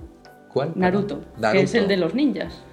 ¿Cuál? 0.52 0.72
Naruto, 0.76 1.22
Naruto. 1.38 1.52
que 1.52 1.62
es 1.65 1.76
el 1.76 1.88
de 1.89 1.98
los 1.98 2.15
ninjas. 2.15 2.63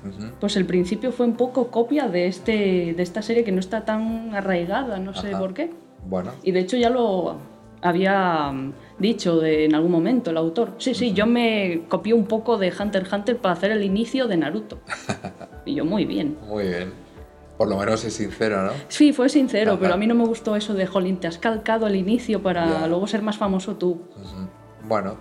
Pues 0.41 0.57
el 0.57 0.65
principio 0.67 1.11
fue 1.13 1.27
un 1.27 1.37
poco 1.37 1.69
copia 1.73 2.07
de, 2.09 2.29
este, 2.29 2.95
de 2.97 3.03
esta 3.03 3.23
serie 3.23 3.43
que 3.45 3.51
no 3.53 3.59
está 3.61 3.85
tan 3.85 4.35
arraigada, 4.35 4.99
no 5.01 5.13
sé 5.15 5.29
Ajá. 5.31 5.39
por 5.41 5.53
qué. 5.53 5.71
Bueno, 6.07 6.31
Y 6.45 6.53
de 6.53 6.61
hecho 6.61 6.77
ya 6.77 6.91
lo 6.91 7.37
había 7.83 8.53
mm, 8.53 8.73
dicho 9.01 9.41
de, 9.41 9.65
en 9.65 9.75
algún 9.75 9.91
momento 9.91 10.31
el 10.31 10.37
autor. 10.37 10.75
Sí, 10.79 10.95
sí, 10.95 11.13
yo 11.13 11.27
me 11.27 11.83
copié 11.89 12.15
un 12.15 12.27
poco 12.27 12.57
de 12.57 12.73
Hunter 12.79 13.03
x 13.03 13.13
Hunter 13.13 13.37
para 13.39 13.55
hacer 13.55 13.73
el 13.73 13.83
inicio 13.83 14.29
de 14.29 14.37
Naruto. 14.37 14.79
Y 15.67 15.75
yo 15.77 15.85
muy 15.85 16.05
bien. 16.05 16.37
muy 16.49 16.65
bien. 16.69 16.93
Por 17.59 17.69
lo 17.69 17.77
menos 17.77 18.05
es 18.05 18.15
sincero, 18.15 18.63
¿no? 18.65 18.73
Sí, 18.89 19.13
fue 19.13 19.29
sincero, 19.29 19.73
Ajá. 19.73 19.81
pero 19.81 19.95
a 19.95 19.97
mí 19.97 20.07
no 20.07 20.15
me 20.15 20.25
gustó 20.27 20.57
eso 20.57 20.75
de, 20.75 20.87
jolín, 20.87 21.19
te 21.19 21.27
has 21.29 21.39
calcado 21.39 21.87
el 21.87 21.97
inicio 21.97 22.43
para 22.43 22.81
Ya. 22.81 22.87
luego 22.89 23.07
ser 23.07 23.23
más 23.23 23.37
famoso 23.39 23.77
tú. 23.77 24.03
Ujú. 24.17 24.49
Bueno, 24.89 25.17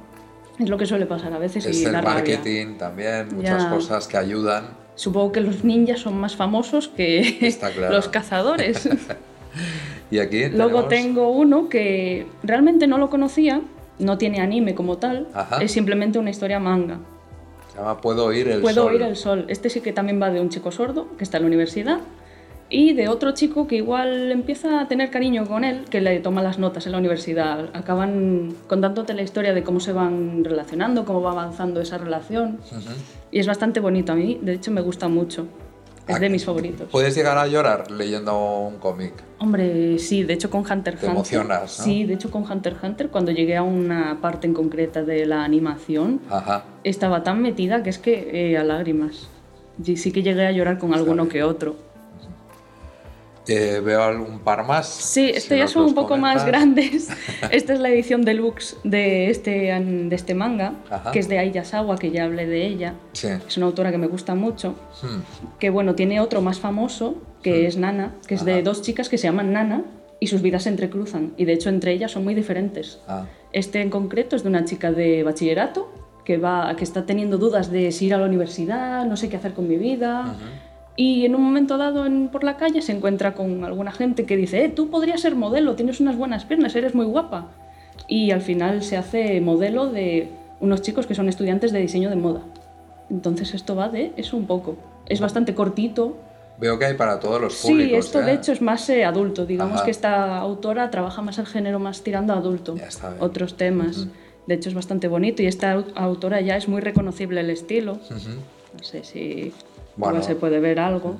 Es 0.60 0.70
lo 0.70 0.78
que 0.78 0.86
suele 0.86 1.06
pasar 1.06 1.34
a 1.34 1.40
veces 1.40 1.66
es 1.66 1.80
y 1.82 1.86
el 1.86 1.92
da 1.92 2.02
rabia. 2.02 2.16
marketing 2.16 2.78
también, 2.78 3.28
muchas 3.36 3.64
Ya. 3.64 3.70
cosas 3.70 4.08
que 4.08 4.18
ayudan. 4.18 4.66
Supongo 4.96 5.32
que 5.32 5.42
los 5.42 5.64
ninjas 5.64 6.00
son 6.00 6.18
más 6.20 6.36
famosos 6.36 6.88
que 6.90 7.56
claro. 7.76 7.94
los 7.96 8.08
cazadores. 8.10 8.88
Y 10.10 10.20
aquí 10.20 10.48
Luego 10.50 10.86
tenemos- 10.86 10.90
tengo 10.90 11.30
uno 11.30 11.68
que 11.70 12.28
realmente 12.44 12.88
no 12.88 12.98
lo 12.98 13.10
conocía, 13.10 13.62
no 14.00 14.18
tiene 14.18 14.40
anime 14.42 14.76
como 14.76 14.98
tal, 14.98 15.28
Ajá. 15.34 15.62
es 15.62 15.72
simplemente 15.72 16.20
una 16.20 16.30
historia 16.30 16.60
manga. 16.60 17.00
Se 17.72 17.78
llama 17.78 18.00
Puedo 18.02 18.26
oír 18.26 18.48
el 18.50 18.62
Puedo 18.62 18.84
sol. 18.84 18.92
oír 18.94 19.02
el 19.04 19.16
sol. 19.16 19.46
Este 19.48 19.70
sí 19.70 19.80
que 19.82 19.94
también 19.94 20.22
va 20.22 20.30
de 20.30 20.42
un 20.42 20.50
chico 20.50 20.72
sordo 20.72 21.08
que 21.18 21.24
está 21.24 21.38
en 21.38 21.44
la 21.44 21.48
universidad 21.48 22.00
y 22.72 22.94
de 22.94 23.10
otro 23.10 23.34
chico 23.34 23.68
que 23.68 23.76
igual 23.76 24.32
empieza 24.32 24.80
a 24.80 24.88
tener 24.88 25.10
cariño 25.12 25.46
con 25.46 25.64
él, 25.64 25.86
que 25.90 26.00
le 26.02 26.20
toma 26.22 26.42
las 26.42 26.58
notas 26.58 26.86
en 26.86 26.94
la 26.94 26.98
universidad. 27.00 27.70
Acaban 27.74 28.56
contándote 28.68 29.14
la 29.14 29.22
historia 29.22 29.54
de 29.54 29.62
cómo 29.62 29.80
se 29.80 29.92
van 29.92 30.44
relacionando, 30.44 31.04
cómo 31.06 31.22
va 31.22 31.32
avanzando 31.32 31.82
esa 31.82 31.98
relación. 31.98 32.60
Ujú. 32.72 32.80
Y 33.32 33.40
es 33.40 33.48
bastante 33.48 33.80
bonito 33.82 34.14
a 34.14 34.16
mí, 34.16 34.40
de 34.42 34.54
hecho 34.54 34.72
me 34.72 34.82
gusta 34.82 35.08
mucho. 35.10 35.48
Es 36.08 36.20
de 36.20 36.26
Ah, 36.26 36.30
mis 36.30 36.44
favoritos. 36.44 36.90
Puedes 36.90 37.14
llegar 37.16 37.38
a 37.38 37.46
llorar 37.48 37.92
leyendo 37.92 38.36
un 38.68 38.78
cómic. 38.80 39.14
Hombre, 39.38 40.00
sí, 40.00 40.24
de 40.24 40.34
hecho 40.34 40.50
con 40.50 40.62
Hunter 40.62 40.96
x 40.96 41.02
Te 41.02 41.06
Hunter. 41.08 41.12
emocionas, 41.16 41.78
¿no? 41.80 41.86
Sí, 41.86 42.06
de 42.06 42.14
hecho 42.16 42.32
con 42.32 42.50
Hunter 42.50 42.74
x 42.74 42.84
Hunter, 42.84 43.10
cuando 43.10 43.32
llegué 43.32 43.56
a 43.56 43.64
una 43.64 44.18
parte 44.20 44.48
en 44.48 44.54
concreta 44.54 45.04
de 45.04 45.26
la 45.26 45.44
animación, 45.44 46.20
Ajá. 46.30 46.66
estaba 46.84 47.24
tan 47.24 47.42
metida 47.42 47.84
que 47.84 47.92
es 47.92 48.00
que 48.00 48.52
eh, 48.54 48.58
a 48.58 48.64
lágrimas. 48.64 49.30
Y 49.86 49.96
sí 49.98 50.12
que 50.12 50.24
llegué 50.24 50.46
a 50.48 50.52
llorar 50.52 50.80
con 50.80 50.94
alguno 50.94 51.28
que 51.28 51.44
otro. 51.44 51.76
Eh, 53.48 53.82
veo 53.84 54.04
algún 54.04 54.40
par 54.40 54.66
más. 54.66 54.88
Sí, 54.88 55.28
Si 55.30 55.38
estos 55.38 55.58
ya 55.58 55.64
nos 55.64 55.72
son 55.72 55.86
un 55.86 55.96
poco 55.96 56.16
más 56.18 56.46
grandes. 56.46 57.10
Esta 57.52 57.74
es 57.74 57.80
la 57.80 57.90
edición 57.90 58.22
deluxe 58.24 58.78
de 58.84 59.30
este, 59.30 59.52
de 59.52 60.16
este 60.16 60.36
manga, 60.36 60.74
Ajá. 60.90 61.12
que 61.12 61.20
es 61.20 61.28
de 61.28 61.40
Ai 61.40 61.52
Yasawa, 61.52 61.98
que 61.98 62.12
ya 62.12 62.26
hablé 62.26 62.46
de 62.46 62.66
ella. 62.68 62.94
Sí. 63.14 63.28
Es 63.48 63.58
una 63.58 63.66
autora 63.66 63.92
que 63.92 63.98
me 63.98 64.08
gusta 64.08 64.36
mucho. 64.36 64.76
Hmm. 65.02 65.22
Que 65.60 65.70
bueno, 65.72 65.96
tiene 65.96 66.20
otro 66.20 66.42
más 66.42 66.60
famoso, 66.60 67.16
que 67.42 67.66
es 67.66 67.78
Nana, 67.78 68.14
que 68.28 68.36
es 68.36 68.46
de 68.46 68.54
Ajá. 68.54 68.62
dos 68.62 68.82
chicas 68.84 69.10
que 69.10 69.18
se 69.18 69.28
llaman 69.28 69.52
Nana 69.54 69.84
y 70.20 70.28
sus 70.28 70.44
vidas 70.44 70.64
se 70.64 70.70
entrecruzan. 70.70 71.34
Y 71.36 71.46
de 71.46 71.54
hecho 71.54 71.70
entre 71.70 71.94
ellas 71.94 72.12
son 72.12 72.24
muy 72.24 72.36
diferentes. 72.36 73.00
Ah, 73.08 73.26
Este 73.54 73.82
en 73.82 73.90
concreto 73.90 74.36
es 74.36 74.44
de 74.44 74.50
una 74.50 74.66
chica 74.66 74.92
de 74.92 75.24
bachillerato 75.24 75.92
que, 76.26 76.38
va, 76.38 76.76
que 76.76 76.84
está 76.84 77.08
teniendo 77.08 77.40
dudas 77.40 77.72
de 77.72 77.92
si 77.92 78.06
ir 78.06 78.14
a 78.14 78.18
la 78.20 78.28
universidad, 78.28 79.04
no 79.08 79.18
sé 79.18 79.30
qué 79.30 79.38
hacer 79.38 79.54
con 79.54 79.68
mi 79.68 79.78
vida. 79.78 80.36
Y 81.04 81.26
en 81.26 81.34
un 81.36 81.42
momento 81.42 81.78
dado 81.78 82.06
en- 82.06 82.28
por 82.28 82.44
la 82.44 82.58
calle 82.58 82.82
se 82.84 82.92
encuentra 82.92 83.34
con 83.34 83.64
alguna 83.64 83.92
gente 83.92 84.26
que 84.28 84.38
dice, 84.38 84.66
eh, 84.66 84.70
tú 84.70 84.90
podrías 84.92 85.20
ser 85.22 85.36
modelo, 85.36 85.76
tienes 85.76 86.00
unas 86.00 86.16
buenas 86.16 86.46
piernas, 86.46 86.76
eres 86.76 86.94
muy 86.94 87.06
guapa. 87.06 87.48
Y 88.08 88.30
al 88.32 88.42
final 88.42 88.84
se 88.84 88.98
hace 88.98 89.42
modelo 89.42 89.88
de 89.88 90.30
unos 90.60 90.82
chicos 90.84 91.08
que 91.08 91.16
son 91.16 91.28
estudiantes 91.28 91.72
de 91.72 91.80
diseño 91.80 92.10
de 92.12 92.18
moda. 92.18 92.42
Entonces 93.10 93.54
esto 93.56 93.76
va 93.76 93.90
de 93.90 94.12
eso 94.16 94.38
un 94.38 94.46
poco. 94.46 94.76
Es 95.08 95.20
bastante 95.20 95.56
cortito. 95.56 96.18
veo 96.60 96.78
que 96.78 96.86
hay 96.86 96.94
para 96.94 97.20
todos 97.20 97.42
los 97.42 97.56
Sí, 97.56 97.70
públicos. 97.70 98.06
esto 98.06 98.22
¿eh? 98.22 98.26
de 98.26 98.34
hecho 98.34 98.52
es 98.52 98.62
más 98.62 98.88
eh, 98.90 99.04
adulto. 99.04 99.48
Digamos 99.48 99.78
Ajá. 99.78 99.86
que 99.86 99.90
esta 99.92 100.38
autora 100.38 100.92
trabaja 100.92 101.24
más 101.24 101.40
el 101.40 101.48
género 101.48 101.80
más 101.80 102.04
tirando 102.04 102.34
a 102.34 102.38
adulto. 102.38 102.76
Ya 102.76 102.86
está 102.86 103.10
bien. 103.10 103.24
Otros 103.24 103.58
temas. 103.58 104.06
De 104.46 104.54
hecho 104.54 104.70
es 104.70 104.76
bastante 104.76 105.08
bonito 105.08 105.42
y 105.42 105.48
esta 105.48 105.76
au- 105.76 105.92
autora 105.96 106.40
ya 106.42 106.56
es 106.58 106.68
muy 106.68 106.80
reconocible 106.82 107.42
el 107.42 107.50
estilo. 107.50 107.94
Ujú. 107.94 108.34
No 108.78 108.84
sé 108.84 109.04
si 109.04 109.52
Bueno. 109.96 110.18
igual 110.18 110.24
se 110.24 110.36
puede 110.36 110.60
ver 110.60 110.80
algo. 110.80 111.16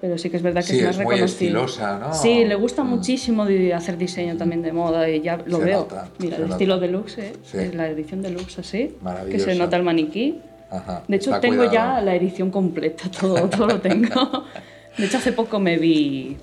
Pero 0.00 0.16
sí 0.16 0.30
que 0.30 0.38
es 0.38 0.42
verdad 0.42 0.62
que 0.62 0.68
Sí, 0.68 0.78
es 0.78 0.86
más 0.86 0.98
es 0.98 1.04
muy 1.04 1.18
estilosa, 1.20 1.98
¿no? 1.98 2.14
Sí, 2.14 2.46
le 2.46 2.54
gusta 2.54 2.82
muchísimo 2.84 3.44
de 3.44 3.74
hacer 3.74 3.98
diseño 3.98 4.34
también 4.38 4.62
de 4.62 4.72
moda 4.72 5.06
y 5.10 5.20
ya 5.20 5.36
lo 5.44 5.58
Se 5.58 5.64
veo. 5.64 5.80
nota, 5.80 6.08
Mira, 6.18 6.36
el 6.36 6.42
nota. 6.42 6.54
estilo 6.54 6.80
deluxe, 6.80 7.18
¿eh? 7.18 7.32
Sí. 7.44 7.58
Es 7.58 7.74
la 7.74 7.86
edición 7.88 8.22
deluxe 8.22 8.60
así. 8.60 8.96
Que 9.30 9.38
se 9.38 9.54
nota 9.56 9.76
el 9.76 9.82
maniquí. 9.82 10.40
Ajá, 10.70 11.02
De 11.06 11.16
hecho, 11.16 11.38
tengo 11.40 11.70
ya 11.70 12.00
la 12.00 12.14
edición 12.14 12.50
completa, 12.50 13.10
todo, 13.10 13.48
todo 13.50 13.66
lo 13.66 13.80
tengo. 13.80 14.44
De 14.96 15.04
hecho, 15.06 15.18
hace 15.18 15.32
poco 15.32 15.58
me 15.60 15.76
vi 15.76 16.36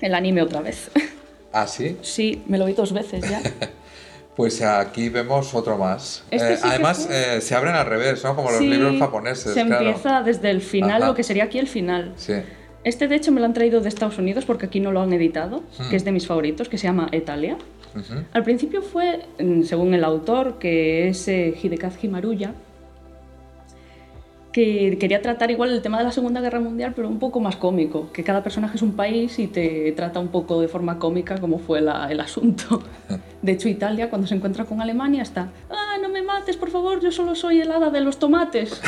el 0.00 0.14
anime 0.14 0.42
otra 0.42 0.60
vez. 0.60 0.90
Ah, 1.52 1.66
sí. 1.68 1.96
Sí, 2.02 2.42
me 2.46 2.58
lo 2.58 2.64
vi 2.66 2.72
dos 2.72 2.92
veces 2.92 3.22
ya. 3.28 3.40
Pues 4.36 4.60
aquí 4.62 5.08
vemos 5.10 5.54
otro 5.54 5.78
más. 5.78 6.24
Este 6.30 6.54
Eh, 6.54 6.56
sí 6.56 6.62
además, 6.68 7.06
fue- 7.06 7.36
eh, 7.36 7.40
se 7.40 7.54
abren 7.54 7.74
al 7.76 7.86
revés, 7.86 8.24
¿no? 8.24 8.34
Como 8.34 8.50
los 8.50 8.58
Sí, 8.58 8.66
libros 8.68 8.98
japoneses. 8.98 9.54
Se 9.54 9.64
claro. 9.64 9.86
empieza 9.86 10.22
desde 10.22 10.50
el 10.50 10.60
final, 10.60 11.02
Ajá. 11.02 11.06
lo 11.06 11.14
que 11.14 11.22
sería 11.22 11.44
aquí 11.44 11.58
el 11.58 11.68
final. 11.68 12.12
Sí. 12.16 12.34
Este, 12.82 13.06
de 13.08 13.14
hecho, 13.16 13.30
me 13.32 13.40
lo 13.40 13.46
han 13.46 13.54
traído 13.54 13.80
de 13.80 13.88
Estados 13.88 14.18
Unidos 14.18 14.44
porque 14.44 14.66
aquí 14.66 14.80
no 14.80 14.90
lo 14.92 15.00
han 15.00 15.12
editado, 15.12 15.62
Hmm. 15.78 15.88
que 15.88 15.96
es 15.96 16.04
de 16.04 16.10
mis 16.12 16.26
favoritos, 16.26 16.68
que 16.68 16.78
se 16.78 16.86
llama 16.86 17.08
Italia. 17.12 17.56
Al 18.32 18.42
principio 18.42 18.82
fue, 18.82 19.20
mm, 19.38 19.62
según 19.62 19.94
el 19.94 20.02
autor, 20.02 20.58
que 20.58 21.06
es 21.08 21.28
eh, 21.28 21.54
Hidekazu 21.62 22.08
Maruya, 22.08 22.52
que 24.54 24.98
quería 25.00 25.20
tratar 25.20 25.50
igual 25.50 25.70
el 25.72 25.82
tema 25.82 25.98
de 25.98 26.04
la 26.04 26.12
Segunda 26.12 26.40
Guerra 26.40 26.60
Mundial, 26.60 26.92
pero 26.94 27.08
un 27.08 27.18
poco 27.18 27.40
más 27.40 27.56
cómico, 27.56 28.12
que 28.12 28.22
cada 28.22 28.44
personaje 28.44 28.76
es 28.76 28.82
un 28.82 28.92
país 28.92 29.36
y 29.40 29.48
te 29.48 29.90
trata 29.96 30.20
un 30.20 30.28
poco 30.28 30.60
de 30.60 30.68
forma 30.68 31.00
cómica 31.00 31.38
como 31.40 31.58
fue 31.58 31.80
la- 31.80 32.06
el 32.08 32.20
asunto. 32.20 32.80
De 33.42 33.50
hecho, 33.50 33.68
Italia, 33.68 34.08
cuando 34.10 34.28
se 34.28 34.36
encuentra 34.36 34.64
con 34.64 34.80
Alemania, 34.80 35.22
está, 35.22 35.48
ah, 35.70 35.96
no 36.00 36.08
me 36.08 36.22
mates, 36.22 36.56
por 36.56 36.70
favor, 36.70 37.00
yo 37.00 37.10
solo 37.10 37.34
soy 37.34 37.62
el 37.62 37.72
hada 37.72 37.90
de 37.90 38.00
los 38.00 38.18
tomates. 38.20 38.80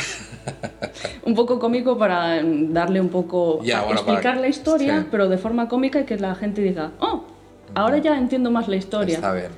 un 1.25 1.35
poco 1.35 1.59
cómico 1.59 1.99
para 1.99 2.41
darle 2.45 3.01
un 3.01 3.09
poco, 3.09 3.59
bueno, 3.81 3.87
para 3.87 3.95
explicar 3.97 4.37
la 4.37 4.47
historia, 4.47 5.01
sí. 5.01 5.09
pero 5.11 5.29
de 5.29 5.37
forma 5.37 5.69
cómica 5.69 5.99
y 5.99 6.05
que 6.05 6.17
la 6.17 6.37
gente 6.37 6.63
diga, 6.63 6.93
oh, 7.01 7.25
ahora 7.75 7.99
ya 7.99 8.17
entiendo 8.17 8.53
más 8.53 8.69
la 8.69 8.77
historia. 8.77 9.17
Está 9.17 9.33
bien. 9.33 9.51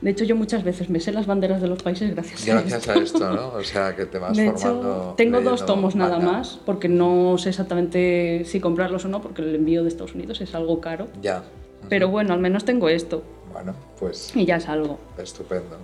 De 0.00 0.10
hecho, 0.10 0.24
yo 0.24 0.36
muchas 0.36 0.64
veces 0.64 0.90
me 0.90 1.00
sé 1.00 1.12
las 1.12 1.26
banderas 1.26 1.62
de 1.62 1.68
los 1.68 1.82
países 1.82 2.10
gracias, 2.10 2.46
a 2.48 2.52
Gracias 2.60 2.80
esto. 2.88 2.92
a 2.92 3.02
esto, 3.02 3.30
¿no? 3.30 3.48
O 3.58 3.62
sea, 3.62 3.96
que 3.96 4.04
te 4.06 4.18
vas 4.18 4.36
De 4.36 4.50
formando. 4.52 4.80
hecho, 5.06 5.14
tengo 5.16 5.40
dos 5.40 5.64
tomos 5.64 5.94
nada 5.94 6.18
más, 6.18 6.58
porque 6.66 6.88
no 6.88 7.38
sé 7.38 7.50
exactamente 7.50 8.42
si 8.44 8.60
comprarlos 8.60 9.04
o 9.06 9.08
no, 9.08 9.22
porque 9.22 9.40
el 9.42 9.54
envío 9.54 9.82
de 9.82 9.88
Estados 9.88 10.14
Unidos 10.14 10.40
es 10.42 10.54
algo 10.54 10.80
caro. 10.80 11.06
Ya. 11.22 11.42
Pero 11.88 12.08
bueno, 12.08 12.32
al 12.34 12.40
menos 12.40 12.64
tengo 12.64 12.88
esto 12.88 13.22
Bueno, 13.52 13.74
pues 13.98 14.34
y 14.34 14.44
ya 14.44 14.56
es 14.56 14.68
algo. 14.68 14.98
Estupendo. 15.18 15.76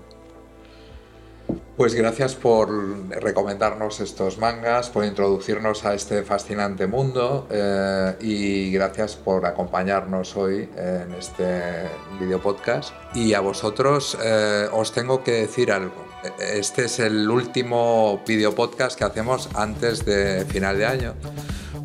Pues 1.77 1.95
gracias 1.95 2.35
por 2.35 2.69
recomendarnos 3.09 4.01
estos 4.01 4.39
mangas, 4.39 4.91
por 4.91 5.05
introducirnos 5.05 5.85
a 5.85 5.95
este 5.95 6.23
fascinante 6.23 6.87
mundo 6.87 7.47
eh, 7.51 8.17
y 8.21 8.71
gracias 8.73 9.17
por 9.17 9.47
acompañarnos 9.47 10.37
hoy 10.37 10.69
en 10.77 11.15
este 11.15 11.89
video 12.21 12.41
podcast. 12.41 12.93
Y 13.15 13.33
a 13.33 13.41
vosotros 13.41 14.19
eh, 14.23 14.69
os 14.73 14.93
tengo 14.93 15.25
que 15.25 15.33
decir 15.33 15.73
algo. 15.73 16.05
Este 16.39 16.85
es 16.85 16.99
el 16.99 17.31
último 17.31 18.21
video 18.27 18.55
podcast 18.55 18.99
que 18.99 19.05
hacemos 19.05 19.49
antes 19.55 20.05
de 20.05 20.45
final 20.45 20.77
de 20.77 20.85
año 20.85 21.15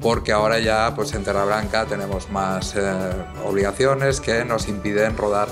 porque 0.01 0.31
ahora 0.31 0.59
ya 0.59 0.93
pues 0.95 1.13
en 1.13 1.23
Terra 1.23 1.45
Blanca 1.45 1.85
tenemos 1.85 2.29
más 2.29 2.75
eh, 2.75 2.81
obligaciones 3.45 4.19
que 4.19 4.45
nos 4.45 4.67
impiden 4.67 5.17
rodar 5.17 5.47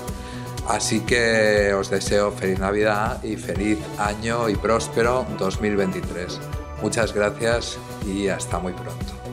Así 0.68 1.00
que 1.00 1.74
os 1.74 1.90
deseo 1.90 2.32
feliz 2.32 2.58
Navidad 2.58 3.22
y 3.22 3.36
feliz 3.36 3.78
año 3.98 4.48
y 4.48 4.56
próspero 4.56 5.26
2023. 5.38 6.40
Muchas 6.82 7.12
gracias 7.12 7.78
y 8.06 8.28
hasta 8.28 8.58
muy 8.58 8.72
pronto. 8.72 9.23